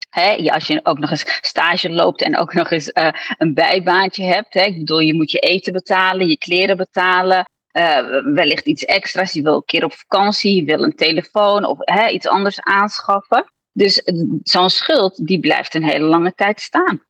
Hè, 0.09 0.51
als 0.51 0.67
je 0.67 0.79
ook 0.83 0.99
nog 0.99 1.11
eens 1.11 1.39
stage 1.41 1.89
loopt 1.89 2.21
en 2.21 2.37
ook 2.37 2.53
nog 2.53 2.71
eens 2.71 2.91
uh, 2.93 3.09
een 3.37 3.53
bijbaantje 3.53 4.23
hebt. 4.23 4.53
Hè, 4.53 4.61
ik 4.61 4.77
bedoel, 4.77 4.99
je 4.99 5.13
moet 5.13 5.31
je 5.31 5.39
eten 5.39 5.73
betalen, 5.73 6.27
je 6.27 6.37
kleren 6.37 6.77
betalen. 6.77 7.45
Uh, 7.77 7.97
wellicht 8.33 8.65
iets 8.65 8.85
extra's. 8.85 9.33
Je 9.33 9.41
wil 9.41 9.55
een 9.55 9.65
keer 9.65 9.83
op 9.83 9.93
vakantie, 9.93 10.55
je 10.55 10.63
wil 10.63 10.83
een 10.83 10.95
telefoon 10.95 11.65
of 11.65 11.77
iets 12.11 12.27
anders 12.27 12.59
aanschaffen. 12.59 13.45
Dus 13.71 14.01
zo'n 14.43 14.69
schuld 14.69 15.27
die 15.27 15.39
blijft 15.39 15.75
een 15.75 15.83
hele 15.83 16.05
lange 16.05 16.33
tijd 16.33 16.61
staan. 16.61 17.03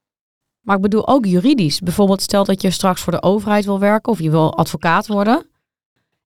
Maar 0.62 0.75
ik 0.75 0.81
bedoel 0.81 1.07
ook 1.07 1.25
juridisch. 1.25 1.79
Bijvoorbeeld 1.79 2.22
stel 2.22 2.43
dat 2.43 2.62
je 2.62 2.72
straks 2.72 3.01
voor 3.01 3.13
de 3.13 3.22
overheid 3.22 3.65
wil 3.65 3.79
werken 3.79 4.12
of 4.12 4.19
je 4.19 4.29
wil 4.29 4.57
advocaat 4.57 5.07
worden. 5.07 5.50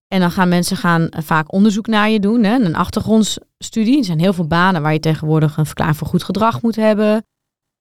En 0.10 0.20
dan 0.20 0.32
gaan 0.32 0.50
mensen 0.50 0.78
gaan 0.78 1.10
vaak 1.18 1.54
onderzoek 1.54 1.88
naar 1.88 2.10
je 2.10 2.20
doen, 2.20 2.44
hè? 2.44 2.56
een 2.56 2.76
achtergrondstudie. 2.76 3.98
Er 3.98 4.06
zijn 4.06 4.20
heel 4.20 4.34
veel 4.34 4.48
banen 4.48 4.82
waar 4.82 4.94
je 4.94 5.00
tegenwoordig 5.00 5.58
een 5.58 5.66
verklaring 5.66 5.98
voor 5.98 6.08
goed 6.08 6.24
gedrag 6.24 6.62
moet 6.62 6.76
hebben. 6.76 7.26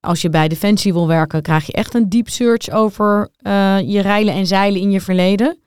Als 0.00 0.22
je 0.22 0.30
bij 0.30 0.48
Defensie 0.48 0.92
wil 0.92 1.06
werken, 1.06 1.42
krijg 1.42 1.66
je 1.66 1.72
echt 1.72 1.94
een 1.94 2.08
deep 2.08 2.28
search 2.28 2.70
over 2.70 3.28
uh, 3.42 3.80
je 3.80 4.00
reilen 4.00 4.34
en 4.34 4.46
zeilen 4.46 4.80
in 4.80 4.90
je 4.90 5.00
verleden. 5.00 5.58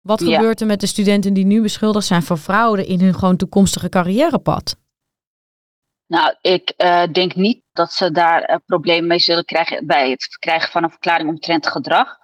Wat 0.00 0.22
gebeurt 0.22 0.60
er 0.60 0.66
met 0.66 0.80
de 0.80 0.86
studenten 0.86 1.34
die 1.34 1.44
nu 1.44 1.62
beschuldigd 1.62 2.06
zijn 2.06 2.22
van 2.22 2.38
fraude 2.38 2.86
in 2.86 3.00
hun 3.00 3.14
gewoon 3.14 3.36
toekomstige 3.36 3.88
carrièrepad? 3.88 4.76
Nou, 6.06 6.34
ik 6.40 6.74
uh, 6.76 7.02
denk 7.12 7.34
niet 7.34 7.62
dat 7.72 7.92
ze 7.92 8.10
daar 8.10 8.50
uh, 8.50 8.56
problemen 8.66 9.08
mee 9.08 9.18
zullen 9.18 9.44
krijgen 9.44 9.86
bij 9.86 10.10
het 10.10 10.36
krijgen 10.38 10.70
van 10.70 10.82
een 10.82 10.90
verklaring 10.90 11.28
omtrent 11.28 11.66
gedrag. 11.66 12.18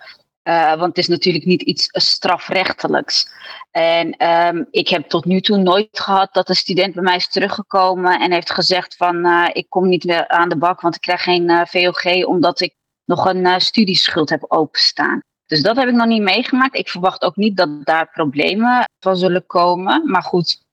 Uh, 0.49 0.69
want 0.69 0.87
het 0.87 0.99
is 0.99 1.09
natuurlijk 1.09 1.45
niet 1.45 1.63
iets 1.63 1.89
strafrechtelijks. 1.91 3.29
En 3.71 4.29
um, 4.31 4.67
ik 4.71 4.89
heb 4.89 5.09
tot 5.09 5.25
nu 5.25 5.41
toe 5.41 5.57
nooit 5.57 6.01
gehad 6.01 6.35
dat 6.35 6.49
een 6.49 6.55
student 6.55 6.95
bij 6.95 7.03
mij 7.03 7.17
is 7.17 7.29
teruggekomen 7.29 8.21
en 8.21 8.33
heeft 8.33 8.53
gezegd 8.53 8.97
van 8.97 9.27
ik 9.53 9.67
kom 9.69 9.89
niet 9.89 10.05
meer 10.05 10.29
aan 10.29 10.49
de 10.49 10.57
bak, 10.57 10.81
want 10.81 10.95
ik 10.95 11.01
krijg 11.01 11.23
geen 11.23 11.67
VOG 11.67 12.25
omdat 12.25 12.61
ik 12.61 12.75
nog 13.05 13.27
een 13.27 13.61
studieschuld 13.61 14.31
heb 14.31 14.45
openstaan. 14.49 15.21
Dus 15.47 15.63
dat 15.63 15.77
heb 15.77 15.89
ik 15.89 15.95
nog 15.95 16.07
niet 16.07 16.23
meegemaakt. 16.23 16.77
Ik 16.77 16.89
verwacht 16.89 17.23
ook 17.23 17.37
niet 17.37 17.57
dat 17.57 17.85
daar 17.85 18.11
problemen 18.11 18.85
van 18.99 19.17
zullen 19.17 19.47
komen. 19.47 20.11
Maar 20.11 20.23
goed, 20.23 20.65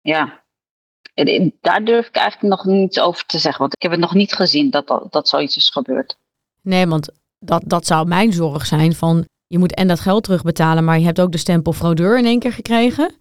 ja, 0.00 0.44
daar 1.60 1.84
durf 1.84 2.06
ik 2.06 2.16
eigenlijk 2.16 2.54
nog 2.54 2.64
niets 2.64 3.00
over 3.00 3.26
te 3.26 3.38
zeggen. 3.38 3.60
Want 3.60 3.74
ik 3.74 3.82
heb 3.82 3.90
het 3.90 4.00
nog 4.00 4.14
niet 4.14 4.32
gezien 4.32 4.70
dat, 4.70 4.86
dat, 4.86 5.12
dat 5.12 5.28
zoiets 5.28 5.56
is 5.56 5.70
gebeurd. 5.70 6.18
Nee, 6.60 6.86
want 6.86 7.10
dat, 7.38 7.62
dat 7.66 7.86
zou 7.86 8.06
mijn 8.06 8.32
zorg 8.32 8.66
zijn 8.66 8.94
van 8.94 9.24
je 9.46 9.58
moet 9.58 9.74
en 9.74 9.88
dat 9.88 10.00
geld 10.00 10.24
terugbetalen, 10.24 10.84
maar 10.84 10.98
je 10.98 11.04
hebt 11.04 11.20
ook 11.20 11.32
de 11.32 11.38
stempel 11.38 11.72
fraudeur 11.72 12.18
in 12.18 12.24
één 12.24 12.38
keer 12.38 12.52
gekregen. 12.52 13.14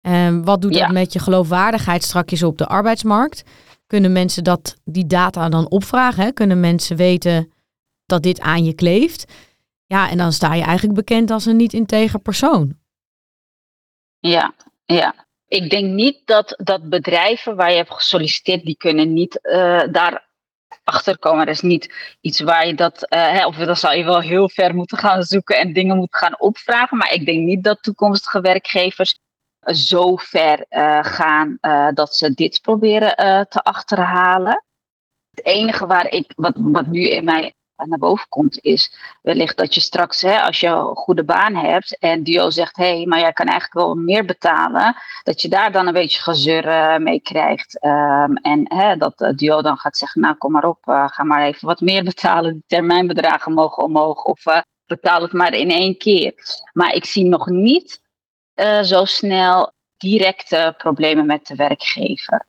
En 0.00 0.44
wat 0.44 0.62
doet 0.62 0.74
dat 0.74 0.90
met 0.90 1.12
je 1.12 1.18
geloofwaardigheid 1.18 2.02
strakjes 2.02 2.42
op 2.42 2.58
de 2.58 2.66
arbeidsmarkt? 2.66 3.42
Kunnen 3.86 4.12
mensen 4.12 4.44
dat, 4.44 4.76
die 4.84 5.06
data 5.06 5.48
dan 5.48 5.70
opvragen? 5.70 6.24
Hè? 6.24 6.32
Kunnen 6.32 6.60
mensen 6.60 6.96
weten 6.96 7.52
dat 8.06 8.22
dit 8.22 8.40
aan 8.40 8.64
je 8.64 8.74
kleeft? 8.74 9.32
Ja, 9.86 10.10
en 10.10 10.18
dan 10.18 10.32
sta 10.32 10.54
je 10.54 10.62
eigenlijk 10.62 10.94
bekend 10.94 11.30
als 11.30 11.46
een 11.46 11.56
niet 11.56 11.72
integer 11.72 12.20
persoon. 12.20 12.74
Ja, 14.18 14.54
ja 14.84 15.26
ik 15.52 15.70
denk 15.70 15.92
niet 15.92 16.20
dat, 16.24 16.54
dat 16.56 16.88
bedrijven 16.88 17.56
waar 17.56 17.70
je 17.70 17.76
hebt 17.76 17.94
gesolliciteerd, 17.94 18.64
die 18.64 18.76
kunnen 18.76 19.12
niet 19.12 19.38
uh, 19.42 19.82
daar 19.90 20.30
achter 20.84 21.18
komen. 21.18 21.46
Er 21.46 21.52
is 21.52 21.60
niet 21.60 21.94
iets 22.20 22.40
waar 22.40 22.66
je 22.66 22.74
dat, 22.74 23.06
uh, 23.14 23.46
of 23.46 23.56
dan 23.56 23.76
zou 23.76 23.96
je 23.96 24.04
wel 24.04 24.20
heel 24.20 24.48
ver 24.48 24.74
moeten 24.74 24.98
gaan 24.98 25.22
zoeken 25.22 25.58
en 25.58 25.72
dingen 25.72 25.96
moeten 25.96 26.18
gaan 26.18 26.40
opvragen. 26.40 26.96
Maar 26.96 27.12
ik 27.12 27.26
denk 27.26 27.38
niet 27.38 27.64
dat 27.64 27.82
toekomstige 27.82 28.40
werkgevers 28.40 29.18
zo 29.64 30.16
ver 30.16 30.66
uh, 30.70 30.98
gaan 31.02 31.58
dat 31.94 32.16
ze 32.16 32.34
dit 32.34 32.60
proberen 32.60 33.16
te 33.48 33.62
achterhalen. 33.62 34.64
Het 35.30 35.44
enige 35.44 35.86
waar 35.86 36.10
ik, 36.10 36.32
wat, 36.36 36.54
wat 36.56 36.86
nu 36.86 37.08
in 37.08 37.24
mij 37.24 37.54
naar 37.88 37.98
boven 37.98 38.28
komt, 38.28 38.58
is 38.60 38.94
wellicht 39.22 39.56
dat 39.56 39.74
je 39.74 39.80
straks, 39.80 40.20
hè, 40.20 40.40
als 40.40 40.60
je 40.60 40.66
een 40.66 40.96
goede 40.96 41.24
baan 41.24 41.54
hebt 41.54 41.98
en 41.98 42.22
Dio 42.22 42.50
zegt, 42.50 42.76
hé, 42.76 42.96
hey, 42.96 43.06
maar 43.06 43.18
jij 43.18 43.32
kan 43.32 43.46
eigenlijk 43.46 43.86
wel 43.86 43.94
meer 43.94 44.24
betalen, 44.24 44.96
dat 45.22 45.42
je 45.42 45.48
daar 45.48 45.72
dan 45.72 45.86
een 45.86 45.92
beetje 45.92 46.22
gezeur 46.22 47.02
mee 47.02 47.20
krijgt. 47.20 47.84
Um, 47.84 48.36
en 48.36 48.74
hè, 48.74 48.96
dat 48.96 49.20
uh, 49.20 49.30
Dio 49.34 49.62
dan 49.62 49.76
gaat 49.76 49.96
zeggen, 49.96 50.20
nou 50.20 50.34
kom 50.34 50.52
maar 50.52 50.64
op, 50.64 50.86
uh, 50.86 51.08
ga 51.08 51.24
maar 51.24 51.42
even 51.42 51.66
wat 51.66 51.80
meer 51.80 52.04
betalen, 52.12 52.54
de 52.54 52.62
termijnbedragen 52.66 53.52
mogen 53.52 53.82
omhoog 53.82 54.22
of 54.22 54.44
betaal 54.86 55.22
het 55.22 55.32
maar 55.32 55.54
in 55.54 55.70
één 55.70 55.96
keer. 55.96 56.34
Maar 56.72 56.94
ik 56.94 57.04
zie 57.04 57.24
nog 57.24 57.46
niet 57.46 58.00
zo 58.82 59.04
snel 59.04 59.72
directe 59.96 60.74
problemen 60.76 61.26
met 61.26 61.46
de 61.46 61.54
werkgever. 61.54 62.46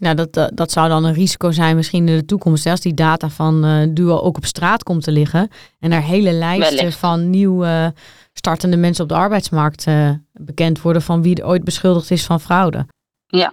Nou, 0.00 0.14
dat, 0.14 0.36
eh, 0.36 0.46
dat 0.54 0.70
zou 0.70 0.88
dan 0.88 1.04
een 1.04 1.14
risico 1.14 1.50
zijn 1.50 1.76
misschien 1.76 2.08
in 2.08 2.16
de 2.16 2.24
toekomst. 2.24 2.66
Als 2.66 2.80
die 2.80 2.94
data 2.94 3.28
van 3.28 3.64
uh, 3.64 3.88
Duo 3.94 4.18
ook 4.18 4.36
op 4.36 4.44
straat 4.44 4.82
komt 4.82 5.02
te 5.02 5.12
liggen. 5.12 5.48
En 5.78 5.92
er 5.92 6.02
hele 6.02 6.32
lijsten 6.32 6.92
van 6.92 7.30
nieuw 7.30 7.64
startende 8.32 8.76
mensen 8.76 9.02
op 9.02 9.08
de 9.08 9.14
arbeidsmarkt 9.14 9.86
uh, 9.86 10.10
bekend 10.32 10.80
worden 10.80 11.02
van 11.02 11.22
wie 11.22 11.36
er 11.36 11.46
ooit 11.46 11.64
beschuldigd 11.64 12.10
is 12.10 12.24
van 12.24 12.40
fraude. 12.40 12.86
Ja. 13.26 13.52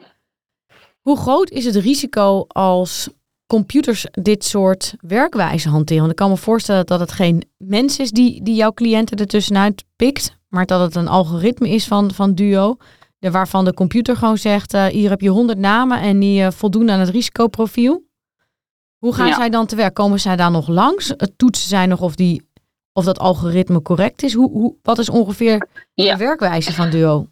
Hoe 1.01 1.17
groot 1.17 1.49
is 1.49 1.65
het 1.65 1.75
risico 1.75 2.45
als 2.47 3.09
computers 3.47 4.05
dit 4.11 4.45
soort 4.45 4.95
werkwijzen 4.99 5.71
hanteren? 5.71 5.99
Want 5.99 6.11
ik 6.11 6.17
kan 6.17 6.29
me 6.29 6.37
voorstellen 6.37 6.85
dat 6.85 6.99
het 6.99 7.11
geen 7.11 7.43
mens 7.57 7.99
is 7.99 8.11
die, 8.11 8.43
die 8.43 8.55
jouw 8.55 8.73
cliënten 8.73 9.17
ertussenuit 9.17 9.83
pikt. 9.95 10.35
Maar 10.47 10.65
dat 10.65 10.81
het 10.81 10.95
een 10.95 11.07
algoritme 11.07 11.69
is 11.69 11.87
van, 11.87 12.13
van 12.13 12.33
Duo 12.33 12.77
waarvan 13.31 13.65
de 13.65 13.73
computer 13.73 14.15
gewoon 14.15 14.37
zegt, 14.37 14.73
uh, 14.73 14.85
hier 14.85 15.09
heb 15.09 15.21
je 15.21 15.29
honderd 15.29 15.59
namen 15.59 16.01
en 16.01 16.19
die 16.19 16.41
uh, 16.41 16.51
voldoen 16.51 16.89
aan 16.89 16.99
het 16.99 17.09
risicoprofiel. 17.09 18.05
Hoe 18.97 19.13
gaan 19.13 19.33
zij 19.33 19.49
dan 19.49 19.65
te 19.65 19.75
werk? 19.75 19.93
Komen 19.93 20.19
zij 20.19 20.35
daar 20.35 20.51
nog 20.51 20.67
langs? 20.67 21.13
Toetsen 21.37 21.69
zij 21.69 21.85
nog 21.85 22.01
of, 22.01 22.15
die, 22.15 22.49
of 22.93 23.05
dat 23.05 23.19
algoritme 23.19 23.81
correct 23.81 24.23
is? 24.23 24.33
Hoe, 24.33 24.51
hoe, 24.51 24.75
wat 24.81 24.97
is 24.97 25.09
ongeveer 25.09 25.67
de 25.93 26.17
werkwijze 26.17 26.73
van 26.73 26.89
Duo? 26.89 27.27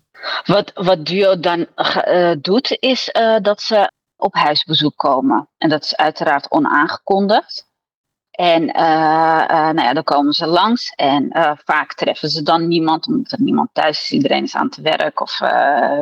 Wat, 0.46 0.72
wat 0.74 1.06
Duo 1.06 1.40
dan 1.40 1.68
uh, 2.08 2.32
doet, 2.42 2.78
is 2.80 3.10
dat 3.42 3.62
ze 3.62 3.92
op 4.18 4.34
huisbezoek 4.34 4.96
komen. 4.96 5.50
En 5.58 5.70
dat 5.70 5.84
is 5.84 5.96
uiteraard 5.96 6.52
onaangekondigd. 6.52 7.65
En 8.36 8.62
uh, 8.62 9.46
uh, 9.50 9.70
nou 9.70 9.82
ja, 9.82 9.94
dan 9.94 10.04
komen 10.04 10.34
ze 10.34 10.48
langs 10.48 10.90
en 10.96 11.38
uh, 11.38 11.52
vaak 11.64 11.94
treffen 11.94 12.30
ze 12.30 12.42
dan 12.42 12.68
niemand, 12.68 13.08
omdat 13.08 13.32
er 13.32 13.42
niemand 13.42 13.70
thuis 13.74 14.02
is. 14.02 14.12
Iedereen 14.12 14.44
is 14.44 14.56
aan 14.56 14.66
het 14.66 14.76
werk 14.76 15.22
of 15.22 15.40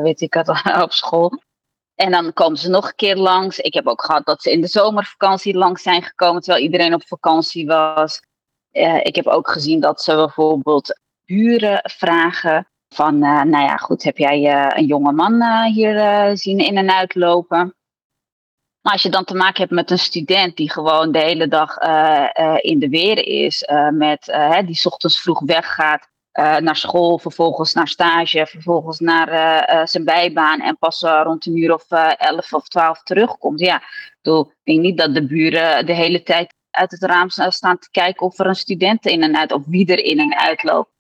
weet 0.02 0.22
ik 0.22 0.34
het, 0.34 0.50
op 0.84 0.92
school. 0.92 1.42
En 1.96 2.12
dan 2.12 2.34
komen 2.34 2.58
ze 2.58 2.70
nog 2.70 2.88
een 2.88 2.96
keer 2.96 3.16
langs. 3.16 3.60
Ik 3.60 3.74
heb 3.74 3.88
ook 3.88 4.04
gehad 4.04 4.26
dat 4.26 4.42
ze 4.42 4.52
in 4.52 4.62
de 4.62 4.68
zomervakantie 4.68 5.58
langs 5.58 5.82
zijn 5.82 6.04
gekomen, 6.04 6.42
terwijl 6.42 6.64
iedereen 6.64 6.94
op 6.94 7.08
vakantie 7.08 7.66
was. 7.66 8.22
ik 9.02 9.16
heb 9.16 9.28
ook 9.28 9.50
gezien 9.50 9.80
dat 9.80 10.02
ze 10.02 10.16
bijvoorbeeld 10.16 11.00
buren 11.26 11.80
vragen 11.84 12.68
van, 12.90 13.20
nou 13.20 13.50
ja, 13.50 13.78
goed, 13.78 14.04
heb 14.04 14.18
jij 14.18 14.68
een 14.76 14.86
jonge 14.86 15.12
man 15.12 15.66
hier 15.66 16.32
zien 16.38 16.58
in 16.58 16.78
en 16.78 16.92
uitlopen? 16.92 17.76
Maar 18.84 18.94
als 18.94 19.02
je 19.02 19.10
dan 19.10 19.24
te 19.24 19.36
maken 19.36 19.62
hebt 19.62 19.72
met 19.72 19.92
een 19.92 20.00
student 20.00 20.58
die 20.58 20.72
gewoon 20.72 21.12
de 21.12 21.20
hele 21.20 21.48
dag 21.48 21.82
uh, 21.82 22.30
uh, 22.40 22.56
in 22.62 22.80
de 22.80 22.90
weer 22.90 23.28
is, 23.28 23.68
uh, 23.70 23.90
met, 23.90 24.38
die 24.66 24.86
ochtends 24.86 25.22
vroeg 25.22 25.42
weggaat 25.46 26.12
naar 26.60 26.76
school, 26.76 27.20
vervolgens 27.20 27.74
naar 27.74 27.88
stage, 27.88 28.46
vervolgens 28.46 29.00
naar 29.00 29.88
zijn 29.88 30.04
bijbaan 30.04 30.62
en 30.62 30.78
pas 30.78 31.02
rond 31.02 31.46
een 31.46 31.58
uur 31.58 31.74
of 31.74 31.86
elf 32.18 32.54
of 32.54 32.68
twaalf 32.68 33.04
terugkomt. 33.04 33.60
Ja, 33.60 33.82
ik 34.22 34.46
denk 34.64 34.80
niet 34.80 34.98
dat 34.98 35.14
de 35.14 35.26
buren 35.26 35.86
de 35.86 35.94
hele 35.94 36.24
tijd 36.24 36.54
uit 36.70 36.92
het 36.92 37.04
raam 37.04 37.30
staan 37.30 37.80
te 37.80 37.90
kijken 37.92 38.26
of 38.26 38.40
er 38.40 38.48
een 38.48 38.56
student 38.56 39.06
in 39.06 39.24
en 39.24 39.38
uit, 39.38 39.52
of 39.52 39.62
wie 39.66 39.86
er 39.88 40.04
in 40.04 40.20
en 40.20 40.38
uit 40.38 40.64
loopt. 40.64 40.92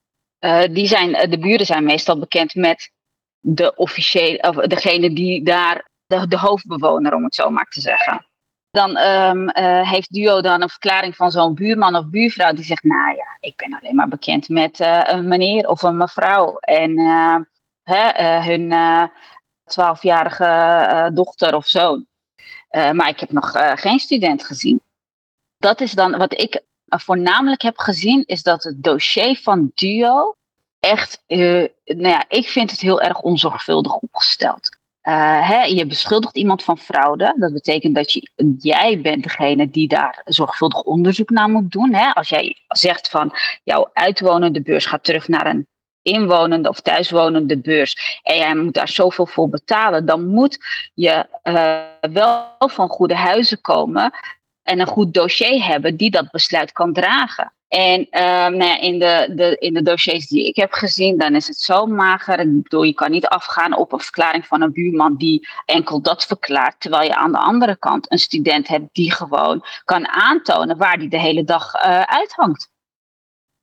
die 0.71 0.87
zijn, 0.87 1.29
de 1.29 1.39
buren 1.39 1.65
zijn 1.65 1.83
meestal 1.83 2.19
bekend 2.19 2.55
met 2.55 2.91
de 3.39 3.75
officiële, 3.75 4.41
of 4.41 4.55
degene 4.55 5.13
die 5.13 5.43
daar 5.43 5.91
de, 6.27 6.37
hoofdbewoner, 6.37 7.13
om 7.13 7.23
het 7.23 7.35
zo 7.35 7.49
maar 7.49 7.67
te 7.69 7.81
zeggen. 7.81 8.25
Dan 8.71 8.97
um, 8.97 9.49
uh, 9.49 9.89
heeft 9.89 10.13
Duo 10.13 10.41
dan 10.41 10.61
een 10.61 10.69
verklaring 10.69 11.15
van 11.15 11.31
zo'n 11.31 11.53
buurman 11.53 11.95
of 11.95 12.05
buurvrouw 12.09 12.53
die 12.53 12.63
zegt, 12.63 12.83
nou 12.83 13.15
ja, 13.15 13.37
ik 13.39 13.55
ben 13.55 13.77
alleen 13.79 13.95
maar 13.95 14.07
bekend 14.07 14.49
met 14.49 14.79
uh, 14.79 15.01
een 15.05 15.27
meneer 15.27 15.67
of 15.67 15.81
een 15.81 15.97
mevrouw. 15.97 16.57
En 16.57 16.99
uh, 16.99 17.35
hè, 17.83 18.41
hun 18.41 18.73
twaalfjarige 19.63 21.11
dochter 21.13 21.55
of 21.55 21.67
zoon. 21.67 22.05
maar 22.69 23.07
ik 23.07 23.19
heb 23.19 23.31
nog 23.31 23.51
geen 23.75 23.99
student 23.99 24.45
gezien. 24.45 24.81
Dat 25.57 25.81
is 25.81 25.91
dan 25.91 26.17
wat 26.17 26.39
ik 26.39 26.61
voornamelijk 26.87 27.61
heb 27.61 27.77
gezien, 27.77 28.23
is 28.25 28.43
dat 28.43 28.63
het 28.63 28.83
dossier 28.83 29.39
van 29.41 29.71
Duo 29.73 30.35
echt, 30.79 31.23
nou 31.27 31.69
ja, 31.85 32.25
ik 32.27 32.47
vind 32.47 32.71
het 32.71 32.79
heel 32.79 33.01
erg 33.01 33.21
onzorgvuldig 33.21 33.93
opgesteld. 33.95 34.81
Uh, 35.03 35.49
hè, 35.49 35.63
je 35.63 35.85
beschuldigt 35.85 36.35
iemand 36.35 36.63
van 36.63 36.77
fraude. 36.77 37.35
Dat 37.37 37.53
betekent 37.53 37.95
dat 37.95 38.11
je, 38.11 38.29
jij 38.59 39.01
bent 39.01 39.23
degene 39.23 39.69
die 39.69 39.87
daar 39.87 40.21
zorgvuldig 40.25 40.81
onderzoek 40.81 41.29
naar 41.29 41.49
moet 41.49 41.71
doen. 41.71 41.93
Hè? 41.93 42.13
Als 42.13 42.29
jij 42.29 42.57
zegt 42.67 43.09
van 43.09 43.33
jouw 43.63 43.89
uitwonende 43.93 44.61
beurs 44.61 44.85
gaat 44.85 45.03
terug 45.03 45.27
naar 45.27 45.47
een 45.47 45.67
inwonende 46.01 46.69
of 46.69 46.79
thuiswonende 46.79 47.57
beurs 47.57 48.19
en 48.23 48.37
jij 48.37 48.55
moet 48.55 48.73
daar 48.73 48.89
zoveel 48.89 49.25
voor 49.25 49.49
betalen, 49.49 50.05
dan 50.05 50.27
moet 50.27 50.57
je 50.93 51.27
uh, 51.43 52.11
wel 52.13 52.55
van 52.57 52.89
goede 52.89 53.15
huizen 53.15 53.61
komen 53.61 54.11
en 54.63 54.79
een 54.79 54.87
goed 54.87 55.13
dossier 55.13 55.65
hebben 55.65 55.97
die 55.97 56.11
dat 56.11 56.31
besluit 56.31 56.71
kan 56.71 56.93
dragen. 56.93 57.53
En 57.67 58.07
nou 58.11 58.63
ja, 58.63 58.79
in, 58.79 58.99
de, 58.99 59.31
de, 59.35 59.55
in 59.59 59.73
de 59.73 59.81
dossiers 59.81 60.27
die 60.27 60.47
ik 60.47 60.55
heb 60.55 60.71
gezien, 60.71 61.17
dan 61.17 61.35
is 61.35 61.47
het 61.47 61.57
zo 61.57 61.85
mager. 61.85 62.39
Ik 62.39 62.63
bedoel, 62.63 62.83
je 62.83 62.93
kan 62.93 63.11
niet 63.11 63.27
afgaan 63.27 63.77
op 63.77 63.91
een 63.91 63.99
verklaring 63.99 64.47
van 64.47 64.61
een 64.61 64.71
buurman 64.71 65.15
die 65.15 65.47
enkel 65.65 66.01
dat 66.01 66.25
verklaart. 66.25 66.79
Terwijl 66.79 67.03
je 67.03 67.15
aan 67.15 67.31
de 67.31 67.37
andere 67.37 67.77
kant 67.77 68.11
een 68.11 68.19
student 68.19 68.67
hebt 68.67 68.89
die 68.91 69.11
gewoon 69.11 69.65
kan 69.83 70.07
aantonen 70.07 70.77
waar 70.77 70.97
die 70.97 71.09
de 71.09 71.19
hele 71.19 71.43
dag 71.43 71.73
uh, 71.73 72.01
uithangt. 72.01 72.69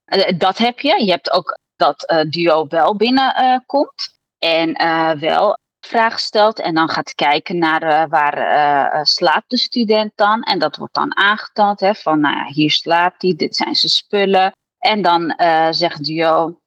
Uh, 0.07 0.39
dat 0.39 0.59
heb 0.59 0.81
je. 0.81 1.05
Je 1.05 1.11
hebt 1.11 1.33
ook 1.33 1.59
dat 1.77 2.13
uh, 2.13 2.31
duo 2.31 2.67
wel 2.69 2.97
binnenkomt. 2.97 4.19
en 4.39 4.73
wel 5.21 5.59
vraag 5.87 6.21
stelt 6.21 6.61
en 6.61 6.75
dan 6.75 6.89
gaat 6.89 7.15
kijken 7.15 7.59
naar 7.59 7.83
uh, 7.83 8.05
waar 8.09 8.39
uh, 8.39 9.03
slaapt 9.03 9.51
de 9.51 9.57
student 9.57 10.13
dan. 10.15 10.43
En 10.43 10.59
dat 10.59 10.77
wordt 10.77 10.95
dan 10.95 11.17
aangetoond, 11.17 11.81
hè, 11.81 11.95
van 11.95 12.21
nou 12.21 12.53
hier 12.53 12.71
slaapt 12.71 13.23
hij, 13.23 13.35
dit 13.37 13.57
zijn 13.57 13.75
zijn 13.75 13.93
spullen. 13.93 14.53
En 14.79 15.03
dan 15.03 15.35
uh, 15.37 15.69
zegt 15.71 16.05
Duo, 16.05 16.61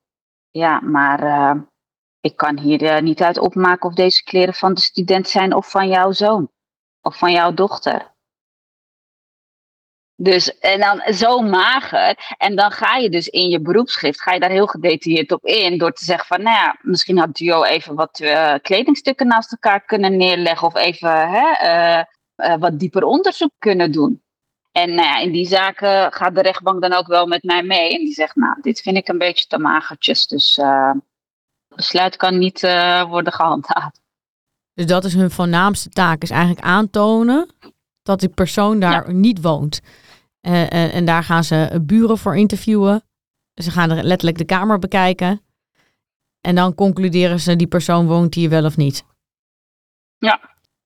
ja, 0.52 0.80
maar 0.80 1.56
ik 2.20 2.36
kan 2.36 2.60
hier 2.60 3.02
niet 3.02 3.22
uit 3.22 3.38
opmaken 3.38 3.90
of 3.90 3.96
deze 3.96 4.24
kleren 4.24 4.54
van 4.54 4.74
de 4.74 4.82
student 4.82 5.28
zijn 5.28 5.54
of 5.54 5.70
van 5.70 5.88
jouw 5.88 6.12
zoon 6.12 6.50
of 7.02 7.18
van 7.18 7.32
jouw 7.32 7.54
dochter. 7.54 8.13
Dus, 10.16 10.60
en 10.60 10.80
dan 10.80 11.14
zo 11.14 11.40
mager. 11.40 12.36
En 12.38 12.56
dan 12.56 12.72
ga 12.72 12.96
je 12.96 13.10
dus 13.10 13.28
in 13.28 13.50
je 13.50 13.62
beroepsschrift, 13.62 14.22
ga 14.22 14.34
je 14.34 14.40
daar 14.40 14.50
heel 14.50 14.68
gedetailleerd 14.68 15.32
op 15.32 15.46
in. 15.46 15.78
Door 15.78 15.92
te 15.92 16.06
zeggen 16.06 16.26
van, 16.26 16.42
nou 16.42 16.56
ja, 16.56 16.78
misschien 16.82 17.18
had 17.18 17.36
Duo 17.36 17.64
even 17.64 17.96
wat 17.96 18.20
uh, 18.20 18.54
kledingstukken 18.62 19.28
naast 19.28 19.52
elkaar 19.52 19.86
kunnen 19.86 20.18
neerleggen. 20.18 20.68
Of 20.68 20.76
even 20.76 21.30
hè, 21.30 21.46
uh, 21.64 22.04
uh, 22.50 22.58
wat 22.58 22.80
dieper 22.80 23.04
onderzoek 23.04 23.52
kunnen 23.60 23.92
doen. 23.92 24.22
En 24.72 24.96
nou 24.96 25.08
ja, 25.08 25.18
in 25.18 25.32
die 25.32 25.48
zaken 25.48 26.14
gaat 26.14 26.36
de 26.36 26.42
rechtbank 26.42 26.82
dan 26.82 26.94
ook 26.94 27.08
wel 27.08 27.26
met 27.26 27.44
mij 27.44 27.64
mee. 27.64 27.94
En 27.94 28.00
die 28.00 28.14
zegt, 28.14 28.36
nou, 28.36 28.56
dit 28.62 28.82
vind 28.82 28.98
ik 28.98 29.08
een 29.08 29.18
beetje 29.18 29.46
te 29.48 29.58
magertjes. 29.58 30.28
Dus 30.28 30.56
het 30.56 31.76
besluit 31.76 32.16
kan 32.16 32.38
niet 32.38 32.62
worden 33.08 33.34
gehandhaafd. 33.34 34.02
Dus 34.74 34.86
dat 34.86 35.04
is 35.04 35.14
hun 35.14 35.32
voornaamste 35.32 35.90
taak, 35.90 36.22
is 36.22 36.30
eigenlijk 36.30 36.66
aantonen 36.66 37.50
dat 38.04 38.20
die 38.20 38.30
persoon 38.30 38.80
daar 38.80 39.08
ja. 39.08 39.14
niet 39.14 39.42
woont. 39.42 39.82
Uh, 40.42 40.62
uh, 40.62 40.96
en 40.96 41.06
daar 41.06 41.24
gaan 41.24 41.44
ze 41.44 41.82
buren 41.82 42.18
voor 42.18 42.38
interviewen. 42.38 43.04
Ze 43.54 43.72
gaan 43.72 43.90
er 43.90 44.04
letterlijk 44.04 44.38
de 44.38 44.46
kamer 44.46 44.80
bekijken. 44.80 45.42
En 46.42 46.56
dan 46.56 46.76
concluderen 46.76 47.40
ze 47.40 47.56
die 47.56 47.68
persoon 47.68 48.08
woont 48.08 48.34
hier 48.34 48.50
wel 48.50 48.66
of 48.66 48.78
niet. 48.78 49.06
Ja. 50.18 50.40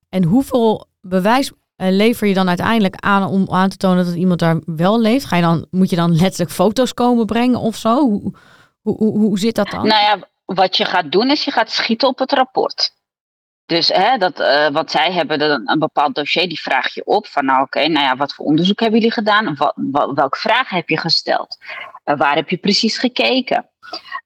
En 0.09 0.23
hoeveel 0.23 0.87
bewijs 1.01 1.51
uh, 1.51 1.55
lever 1.77 2.27
je 2.27 2.33
dan 2.33 2.47
uiteindelijk 2.47 2.95
aan 2.95 3.27
om 3.27 3.47
aan 3.49 3.69
te 3.69 3.77
tonen 3.77 4.05
dat 4.05 4.15
iemand 4.15 4.39
daar 4.39 4.61
wel 4.65 4.99
leeft? 4.99 5.25
Ga 5.25 5.35
je 5.35 5.41
dan, 5.41 5.67
moet 5.71 5.89
je 5.89 5.95
dan 5.95 6.15
letterlijk 6.15 6.51
foto's 6.51 6.93
komen 6.93 7.25
brengen 7.25 7.59
of 7.59 7.75
zo? 7.75 7.99
Hoe, 7.99 8.33
hoe, 8.81 8.97
hoe, 8.97 9.17
hoe 9.17 9.39
zit 9.39 9.55
dat 9.55 9.69
dan? 9.69 9.87
Nou 9.87 10.01
ja, 10.01 10.27
wat 10.45 10.77
je 10.77 10.85
gaat 10.85 11.11
doen 11.11 11.29
is 11.29 11.43
je 11.43 11.51
gaat 11.51 11.71
schieten 11.71 12.07
op 12.07 12.19
het 12.19 12.31
rapport. 12.31 12.96
Dus 13.67 13.87
hè, 13.87 14.17
dat, 14.17 14.39
uh, 14.39 14.69
wat 14.69 14.91
zij 14.91 15.11
hebben, 15.11 15.41
een, 15.41 15.69
een 15.69 15.79
bepaald 15.79 16.15
dossier, 16.15 16.47
die 16.47 16.61
vraag 16.61 16.93
je 16.93 17.05
op. 17.05 17.27
Van 17.27 17.45
nou 17.45 17.61
oké, 17.61 17.87
nou 17.87 18.05
ja, 18.05 18.15
wat 18.15 18.33
voor 18.33 18.45
onderzoek 18.45 18.79
hebben 18.79 18.99
jullie 18.99 19.13
gedaan? 19.13 19.55
Wat, 19.55 19.73
wat, 19.75 20.11
welke 20.13 20.37
vragen 20.37 20.75
heb 20.75 20.89
je 20.89 20.97
gesteld? 20.97 21.57
Waar 22.03 22.35
heb 22.35 22.49
je 22.49 22.57
precies 22.57 22.97
gekeken? 22.97 23.69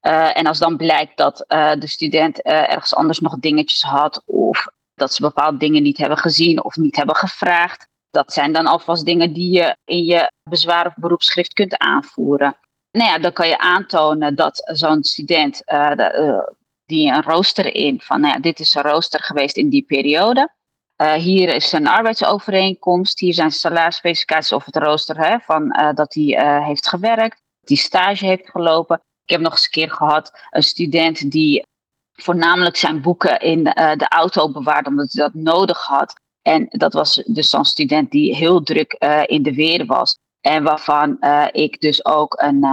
Uh, 0.01 0.37
en 0.37 0.45
als 0.45 0.59
dan 0.59 0.77
blijkt 0.77 1.17
dat 1.17 1.45
de 1.79 1.87
student 1.87 2.41
ergens 2.41 2.95
anders 2.95 3.19
nog 3.19 3.39
dingetjes 3.39 3.81
had, 3.81 4.23
of 4.25 4.67
dat 4.93 5.13
ze 5.13 5.21
bepaalde 5.21 5.57
dingen 5.57 5.83
niet 5.83 5.97
hebben 5.97 6.17
gezien 6.17 6.63
of 6.63 6.75
niet 6.75 6.95
hebben 6.95 7.15
gevraagd, 7.15 7.87
dat 8.09 8.33
zijn 8.33 8.51
dan 8.51 8.65
alvast 8.65 9.05
dingen 9.05 9.33
die 9.33 9.51
je 9.51 9.75
in 9.85 10.03
je 10.03 10.31
bezwaar 10.43 10.85
of 10.85 10.93
beroepsschrift 10.95 11.53
kunt 11.53 11.77
aanvoeren. 11.77 12.57
Nou 12.91 13.09
ja, 13.09 13.19
dan 13.19 13.33
kan 13.33 13.47
je 13.47 13.57
aantonen 13.57 14.35
dat 14.35 14.71
zo'n 14.73 15.03
student 15.03 15.57
de, 15.65 16.53
die 16.91 17.11
een 17.11 17.23
rooster 17.23 17.75
in 17.75 18.01
van, 18.01 18.21
nou 18.21 18.33
ja, 18.33 18.39
dit 18.39 18.59
is 18.59 18.73
een 18.73 18.81
rooster 18.81 19.19
geweest 19.19 19.57
in 19.57 19.69
die 19.69 19.83
periode. 19.83 20.53
Uh, 21.01 21.13
hier 21.13 21.55
is 21.55 21.71
een 21.71 21.87
arbeidsovereenkomst, 21.87 23.19
hier 23.19 23.33
zijn 23.33 23.51
salarisspecificaties 23.51 24.51
of 24.51 24.65
het 24.65 24.75
rooster 24.75 25.17
hè, 25.17 25.39
van 25.39 25.63
uh, 25.63 25.93
dat 25.93 26.13
hij 26.13 26.23
uh, 26.23 26.65
heeft 26.65 26.87
gewerkt, 26.87 27.41
die 27.61 27.77
stage 27.77 28.25
heeft 28.25 28.49
gelopen. 28.49 29.01
Ik 29.25 29.31
heb 29.31 29.41
nog 29.41 29.51
eens 29.51 29.63
een 29.63 29.69
keer 29.69 29.91
gehad 29.91 30.31
een 30.49 30.63
student 30.63 31.31
die 31.31 31.65
voornamelijk 32.11 32.75
zijn 32.75 33.01
boeken 33.01 33.39
in 33.39 33.63
de 33.63 34.07
auto 34.09 34.51
bewaarde 34.51 34.89
omdat 34.89 35.11
hij 35.11 35.23
dat 35.23 35.33
nodig 35.33 35.85
had. 35.85 36.13
En 36.41 36.67
dat 36.69 36.93
was 36.93 37.23
dus 37.25 37.49
zo'n 37.49 37.65
student 37.65 38.11
die 38.11 38.35
heel 38.35 38.63
druk 38.63 38.93
in 39.25 39.43
de 39.43 39.53
weer 39.53 39.85
was. 39.85 40.17
En 40.41 40.63
waarvan 40.63 41.17
ik 41.51 41.79
dus 41.79 42.05
ook 42.05 42.41
een, 42.41 42.65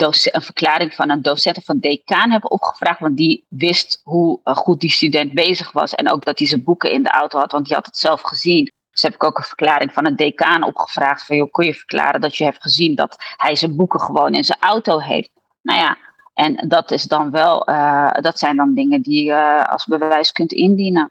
een 0.00 0.42
verklaring 0.42 0.94
van 0.94 1.10
een 1.10 1.22
docent 1.22 1.56
of 1.56 1.68
een 1.68 1.80
decaan 1.80 2.30
hebben 2.30 2.50
opgevraagd. 2.50 3.00
Want 3.00 3.16
die 3.16 3.44
wist 3.48 4.00
hoe 4.04 4.40
uh, 4.44 4.56
goed 4.56 4.80
die 4.80 4.90
student 4.90 5.32
bezig 5.32 5.72
was. 5.72 5.94
En 5.94 6.10
ook 6.10 6.24
dat 6.24 6.38
hij 6.38 6.48
zijn 6.48 6.64
boeken 6.64 6.92
in 6.92 7.02
de 7.02 7.10
auto 7.10 7.38
had, 7.38 7.52
want 7.52 7.66
die 7.66 7.74
had 7.74 7.86
het 7.86 7.96
zelf 7.96 8.20
gezien. 8.22 8.72
Dus 8.90 9.02
heb 9.02 9.14
ik 9.14 9.24
ook 9.24 9.38
een 9.38 9.44
verklaring 9.44 9.92
van 9.92 10.06
een 10.06 10.16
decaan 10.16 10.62
opgevraagd. 10.62 11.26
Van, 11.26 11.36
joh, 11.36 11.50
kun 11.50 11.66
je 11.66 11.74
verklaren 11.74 12.20
dat 12.20 12.36
je 12.36 12.44
hebt 12.44 12.62
gezien 12.62 12.94
dat 12.94 13.16
hij 13.36 13.56
zijn 13.56 13.76
boeken 13.76 14.00
gewoon 14.00 14.34
in 14.34 14.44
zijn 14.44 14.58
auto 14.60 14.98
heeft? 14.98 15.30
Nou 15.62 15.78
ja, 15.78 15.96
en 16.34 16.68
dat 16.68 16.90
is 16.90 17.02
dan 17.02 17.30
wel, 17.30 17.68
uh, 17.68 18.12
dat 18.12 18.38
zijn 18.38 18.56
dan 18.56 18.74
dingen 18.74 19.02
die 19.02 19.24
je 19.24 19.30
uh, 19.30 19.64
als 19.64 19.86
bewijs 19.86 20.32
kunt 20.32 20.52
indienen. 20.52 21.10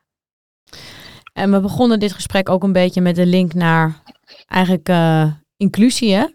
En 1.33 1.51
we 1.51 1.59
begonnen 1.59 1.99
dit 1.99 2.13
gesprek 2.13 2.49
ook 2.49 2.63
een 2.63 2.73
beetje 2.73 3.01
met 3.01 3.15
de 3.15 3.25
link 3.25 3.53
naar 3.53 4.01
eigenlijk 4.47 4.89
inclusie, 5.57 6.15
hè? 6.15 6.25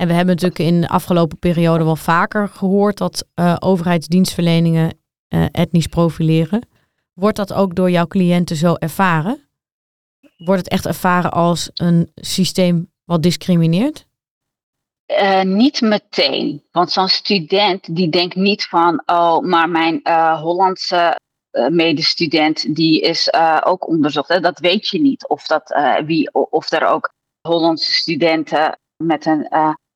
En 0.00 0.06
we 0.06 0.14
hebben 0.14 0.34
natuurlijk 0.34 0.70
in 0.70 0.80
de 0.80 0.88
afgelopen 0.88 1.38
periode 1.38 1.84
wel 1.84 1.96
vaker 1.96 2.48
gehoord 2.48 2.98
dat 2.98 3.26
uh, 3.34 3.56
overheidsdienstverleningen 3.58 4.98
uh, 5.28 5.46
etnisch 5.52 5.86
profileren. 5.86 6.68
Wordt 7.12 7.36
dat 7.36 7.52
ook 7.52 7.74
door 7.74 7.90
jouw 7.90 8.06
cliënten 8.06 8.56
zo 8.56 8.74
ervaren? 8.74 9.48
Wordt 10.36 10.60
het 10.60 10.70
echt 10.70 10.86
ervaren 10.86 11.32
als 11.32 11.70
een 11.74 12.10
systeem 12.14 12.92
wat 13.04 13.22
discrimineert? 13.22 14.06
Uh, 15.06 15.42
niet 15.42 15.80
meteen. 15.80 16.62
Want 16.70 16.92
zo'n 16.92 17.08
student 17.08 17.96
die 17.96 18.08
denkt 18.08 18.34
niet 18.34 18.64
van, 18.64 19.02
oh, 19.06 19.38
maar 19.38 19.68
mijn 19.68 20.00
Hollandse 20.38 21.16
medestudent 21.70 22.74
die 22.74 23.00
is 23.00 23.32
ook 23.64 23.88
onderzocht. 23.88 24.28
Hè? 24.28 24.40
Dat 24.40 24.58
weet 24.58 24.88
je 24.88 25.00
niet. 25.00 25.28
Of, 25.28 25.46
dat, 25.46 25.80
wie, 26.04 26.32
of 26.32 26.72
er 26.72 26.86
ook 26.86 27.12
Hollandse 27.48 27.92
studenten 27.92 28.78
met 28.96 29.26
een 29.26 29.48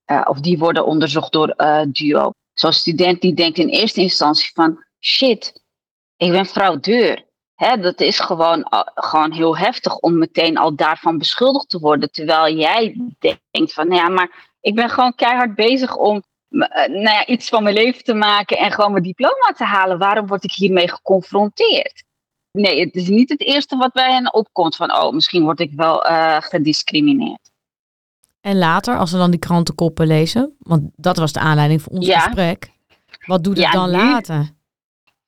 uh, 0.06 0.20
of 0.24 0.40
die 0.40 0.58
worden 0.58 0.86
onderzocht 0.86 1.32
door 1.32 1.54
uh, 1.56 1.82
DUO. 1.86 2.30
Zo'n 2.52 2.72
student 2.72 3.20
die 3.20 3.34
denkt 3.34 3.58
in 3.58 3.68
eerste 3.68 4.00
instantie 4.00 4.50
van 4.52 4.84
shit, 5.00 5.62
ik 6.16 6.30
ben 6.30 6.46
fraudeur. 6.46 7.24
Hè, 7.54 7.80
dat 7.80 8.00
is 8.00 8.20
gewoon, 8.20 8.58
uh, 8.58 8.80
gewoon 8.94 9.32
heel 9.32 9.56
heftig 9.56 9.96
om 9.96 10.18
meteen 10.18 10.56
al 10.56 10.74
daarvan 10.74 11.18
beschuldigd 11.18 11.68
te 11.68 11.78
worden. 11.78 12.10
Terwijl 12.10 12.56
jij 12.56 12.96
denkt 13.50 13.72
van 13.72 13.88
nou 13.88 14.00
ja, 14.00 14.08
maar 14.08 14.56
ik 14.60 14.74
ben 14.74 14.90
gewoon 14.90 15.14
keihard 15.14 15.54
bezig 15.54 15.96
om 15.96 16.22
nou 16.48 17.02
ja, 17.02 17.26
iets 17.26 17.48
van 17.48 17.62
mijn 17.62 17.74
leven 17.74 18.04
te 18.04 18.14
maken 18.14 18.58
en 18.58 18.72
gewoon 18.72 18.90
mijn 18.90 19.02
diploma 19.02 19.52
te 19.56 19.64
halen. 19.64 19.98
Waarom 19.98 20.26
word 20.26 20.44
ik 20.44 20.52
hiermee 20.52 20.88
geconfronteerd? 20.88 22.04
Nee, 22.52 22.80
het 22.80 22.94
is 22.94 23.08
niet 23.08 23.28
het 23.28 23.40
eerste 23.40 23.76
wat 23.76 23.92
bij 23.92 24.12
hen 24.12 24.34
opkomt 24.34 24.76
van 24.76 24.92
oh, 24.92 25.12
misschien 25.12 25.42
word 25.42 25.60
ik 25.60 25.72
wel 25.72 25.98
gediscrimineerd. 26.40 27.52
En 28.44 28.58
later, 28.58 28.98
als 28.98 29.10
we 29.10 29.18
dan 29.18 29.30
die 29.30 29.40
krantenkoppen 29.40 30.06
lezen, 30.06 30.56
want 30.58 30.90
dat 30.96 31.16
was 31.16 31.32
de 31.32 31.40
aanleiding 31.40 31.82
voor 31.82 31.92
ons 31.92 32.06
ja. 32.06 32.20
gesprek. 32.20 32.70
Wat 33.26 33.44
doet 33.44 33.56
het 33.56 33.66
ja, 33.66 33.72
dan 33.72 33.90
nu, 33.90 33.96
later? 33.96 34.50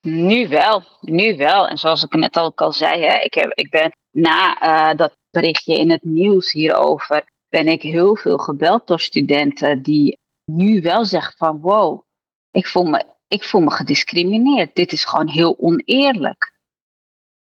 Nu 0.00 0.48
wel, 0.48 0.82
nu 1.00 1.36
wel. 1.36 1.68
En 1.68 1.78
zoals 1.78 2.02
ik 2.02 2.14
net 2.14 2.36
al, 2.36 2.52
al 2.54 2.72
zei, 2.72 3.02
hè, 3.02 3.18
ik, 3.18 3.34
heb, 3.34 3.52
ik 3.54 3.70
ben 3.70 3.96
na 4.10 4.62
uh, 4.62 4.96
dat 4.96 5.16
berichtje 5.30 5.78
in 5.78 5.90
het 5.90 6.04
nieuws 6.04 6.52
hierover, 6.52 7.24
ben 7.48 7.68
ik 7.68 7.82
heel 7.82 8.16
veel 8.16 8.38
gebeld 8.38 8.86
door 8.86 9.00
studenten 9.00 9.82
die 9.82 10.18
nu 10.44 10.80
wel 10.80 11.04
zeggen 11.04 11.34
van 11.36 11.60
wow, 11.60 12.02
ik 12.50 12.66
voel 12.66 12.84
me, 12.84 13.04
ik 13.28 13.44
voel 13.44 13.60
me 13.60 13.70
gediscrimineerd. 13.70 14.74
Dit 14.74 14.92
is 14.92 15.04
gewoon 15.04 15.28
heel 15.28 15.56
oneerlijk. 15.58 16.52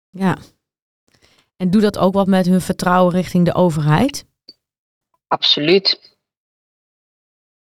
Ja. 0.08 0.38
En 1.56 1.70
doe 1.70 1.80
dat 1.80 1.98
ook 1.98 2.14
wat 2.14 2.26
met 2.26 2.46
hun 2.46 2.60
vertrouwen 2.60 3.12
richting 3.12 3.44
de 3.44 3.54
overheid? 3.54 4.28
Absoluut. 5.30 6.18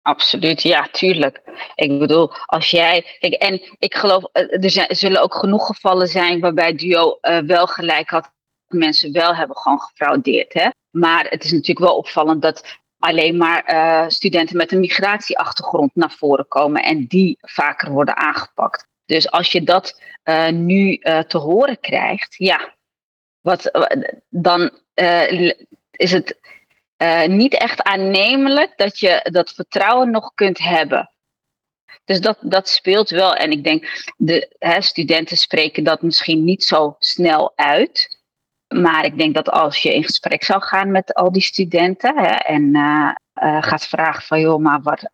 Absoluut, 0.01 0.61
ja, 0.61 0.87
tuurlijk. 0.91 1.41
Ik 1.75 1.99
bedoel, 1.99 2.33
als 2.45 2.69
jij. 2.69 3.17
Kijk, 3.19 3.33
en 3.33 3.61
ik 3.79 3.95
geloof, 3.95 4.23
er 4.33 4.69
zijn, 4.69 4.95
zullen 4.95 5.21
ook 5.21 5.35
genoeg 5.35 5.65
gevallen 5.65 6.07
zijn 6.07 6.39
waarbij 6.39 6.75
Duo 6.75 7.17
uh, 7.21 7.37
wel 7.37 7.67
gelijk 7.67 8.09
had. 8.09 8.31
Mensen 8.67 9.11
wel 9.11 9.35
hebben 9.35 9.57
gewoon 9.57 9.79
gefraudeerd. 9.79 10.53
Hè? 10.53 10.69
Maar 10.89 11.25
het 11.29 11.43
is 11.43 11.51
natuurlijk 11.51 11.85
wel 11.85 11.97
opvallend 11.97 12.41
dat 12.41 12.77
alleen 12.99 13.37
maar 13.37 13.73
uh, 13.73 14.09
studenten 14.09 14.57
met 14.57 14.71
een 14.71 14.79
migratieachtergrond 14.79 15.95
naar 15.95 16.11
voren 16.11 16.47
komen 16.47 16.83
en 16.83 17.05
die 17.05 17.37
vaker 17.41 17.91
worden 17.91 18.17
aangepakt. 18.17 18.87
Dus 19.05 19.31
als 19.31 19.51
je 19.51 19.63
dat 19.63 20.01
nu 20.51 20.97
te 21.27 21.37
horen 21.37 21.79
krijgt, 21.79 22.35
ja, 22.37 22.75
wat, 23.41 23.89
dan 24.29 24.71
is 25.91 26.11
het 26.11 26.39
uh, 27.03 27.25
niet 27.25 27.53
echt 27.53 27.83
aannemelijk 27.83 28.73
dat 28.75 28.99
je 28.99 29.29
dat 29.31 29.51
vertrouwen 29.51 30.11
nog 30.11 30.33
kunt 30.33 30.57
hebben. 30.57 31.11
Dus 32.05 32.21
dat, 32.21 32.37
dat 32.41 32.69
speelt 32.69 33.09
wel. 33.09 33.35
En 33.35 33.51
ik 33.51 33.63
denk, 33.63 34.13
de 34.17 34.55
hè, 34.59 34.81
studenten 34.81 35.37
spreken 35.37 35.83
dat 35.83 36.01
misschien 36.01 36.43
niet 36.43 36.63
zo 36.63 36.95
snel 36.99 37.51
uit. 37.55 38.21
Maar 38.67 39.05
ik 39.05 39.17
denk 39.17 39.33
dat 39.33 39.49
als 39.49 39.77
je 39.77 39.93
in 39.93 40.03
gesprek 40.03 40.43
zou 40.43 40.61
gaan 40.61 40.91
met 40.91 41.13
al 41.13 41.31
die 41.31 41.41
studenten 41.41 42.17
hè, 42.17 42.33
en 42.33 42.75
uh, 42.75 43.11
uh, 43.43 43.63
gaat 43.63 43.87
vragen 43.87 44.23
van 44.23 44.39
joh, 44.39 44.61
maar 44.61 44.81
wat, 44.81 45.09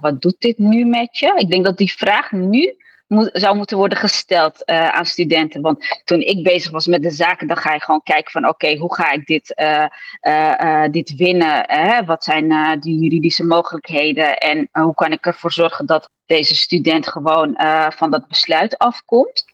wat 0.00 0.20
doet 0.20 0.36
dit 0.38 0.58
nu 0.58 0.84
met 0.84 1.18
je? 1.18 1.34
Ik 1.36 1.50
denk 1.50 1.64
dat 1.64 1.76
die 1.76 1.92
vraag 1.92 2.32
nu 2.32 2.76
moet, 3.10 3.30
zou 3.32 3.56
moeten 3.56 3.76
worden 3.76 3.98
gesteld 3.98 4.62
uh, 4.66 4.88
aan 4.88 5.06
studenten. 5.06 5.60
Want 5.60 6.00
toen 6.04 6.20
ik 6.20 6.42
bezig 6.42 6.70
was 6.70 6.86
met 6.86 7.02
de 7.02 7.10
zaken, 7.10 7.46
dan 7.46 7.56
ga 7.56 7.72
je 7.72 7.80
gewoon 7.80 8.02
kijken 8.02 8.30
van 8.30 8.48
oké, 8.48 8.76
hoe 8.76 8.94
ga 8.94 9.12
ik 9.12 9.26
dit, 9.26 9.52
uh, 9.60 9.86
uh, 10.28 10.84
dit 10.90 11.14
winnen? 11.16 11.64
Hè? 11.66 12.04
Wat 12.04 12.24
zijn 12.24 12.80
die 12.80 12.98
juridische 12.98 13.44
mogelijkheden? 13.44 14.38
En 14.38 14.68
hoe 14.72 14.94
kan 14.94 15.12
ik 15.12 15.26
ervoor 15.26 15.52
zorgen 15.52 15.86
dat 15.86 16.10
deze 16.26 16.54
student 16.54 17.08
gewoon 17.08 17.54
van 17.88 18.10
dat 18.10 18.28
besluit 18.28 18.78
afkomt? 18.78 19.44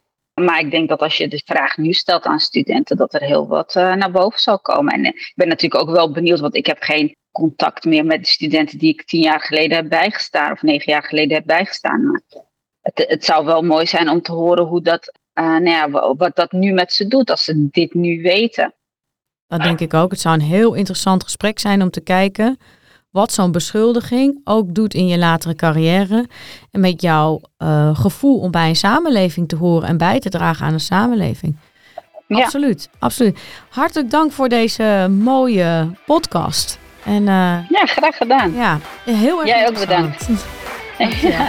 Maar 0.40 0.60
ik 0.60 0.70
denk 0.70 0.88
dat 0.88 1.00
als 1.00 1.16
je 1.16 1.28
de 1.28 1.42
vraag 1.44 1.76
nu 1.76 1.92
stelt 1.92 2.24
aan 2.24 2.40
studenten, 2.40 2.96
dat 2.96 3.14
er 3.14 3.22
heel 3.22 3.46
wat 3.46 3.74
naar 3.74 4.10
boven 4.10 4.40
zal 4.40 4.60
komen. 4.60 4.92
En 4.92 5.04
ik 5.04 5.32
ben 5.34 5.48
natuurlijk 5.48 5.82
ook 5.82 5.94
wel 5.94 6.12
benieuwd, 6.12 6.40
want 6.40 6.56
ik 6.56 6.66
heb 6.66 6.82
geen 6.82 7.16
contact 7.32 7.84
meer 7.84 8.04
met 8.04 8.20
de 8.20 8.30
studenten 8.30 8.78
die 8.78 8.92
ik 8.92 9.04
tien 9.04 9.20
jaar 9.20 9.40
geleden 9.40 9.76
heb 9.76 9.88
bijgestaan 9.88 10.52
of 10.52 10.62
negen 10.62 10.92
jaar 10.92 11.04
geleden 11.04 11.36
heb 11.36 11.46
bijgestaan. 11.46 12.06
Maar 12.06 12.22
het, 12.94 13.08
het 13.08 13.24
zou 13.24 13.44
wel 13.44 13.62
mooi 13.62 13.86
zijn 13.86 14.08
om 14.08 14.22
te 14.22 14.32
horen 14.32 14.64
hoe 14.64 14.82
dat, 14.82 15.12
uh, 15.34 15.44
nou 15.44 15.68
ja, 15.68 16.14
wat 16.16 16.36
dat 16.36 16.52
nu 16.52 16.72
met 16.72 16.92
ze 16.92 17.06
doet 17.06 17.30
als 17.30 17.44
ze 17.44 17.68
dit 17.70 17.94
nu 17.94 18.22
weten. 18.22 18.74
Dat 19.46 19.62
denk 19.62 19.80
ik 19.80 19.94
ook. 19.94 20.10
Het 20.10 20.20
zou 20.20 20.34
een 20.34 20.40
heel 20.40 20.74
interessant 20.74 21.22
gesprek 21.22 21.58
zijn 21.58 21.82
om 21.82 21.90
te 21.90 22.00
kijken 22.00 22.58
wat 23.10 23.32
zo'n 23.32 23.52
beschuldiging 23.52 24.40
ook 24.44 24.74
doet 24.74 24.94
in 24.94 25.06
je 25.06 25.18
latere 25.18 25.54
carrière. 25.54 26.28
En 26.70 26.80
met 26.80 27.02
jouw 27.02 27.40
uh, 27.58 27.96
gevoel 27.98 28.38
om 28.38 28.50
bij 28.50 28.68
een 28.68 28.76
samenleving 28.76 29.48
te 29.48 29.56
horen 29.56 29.88
en 29.88 29.96
bij 29.96 30.18
te 30.18 30.28
dragen 30.28 30.66
aan 30.66 30.72
een 30.72 30.80
samenleving. 30.80 31.56
Ja. 32.26 32.42
Absoluut, 32.42 32.88
absoluut. 32.98 33.38
Hartelijk 33.68 34.10
dank 34.10 34.32
voor 34.32 34.48
deze 34.48 35.08
mooie 35.20 35.90
podcast. 36.06 36.78
En, 37.04 37.22
uh, 37.22 37.58
ja, 37.68 37.86
graag 37.86 38.16
gedaan. 38.16 38.52
Ja, 38.52 38.78
heel 39.04 39.38
erg 39.40 39.48
Jij 39.48 39.68
ook 39.68 39.78
bedankt. 39.78 40.28
ja. 41.20 41.48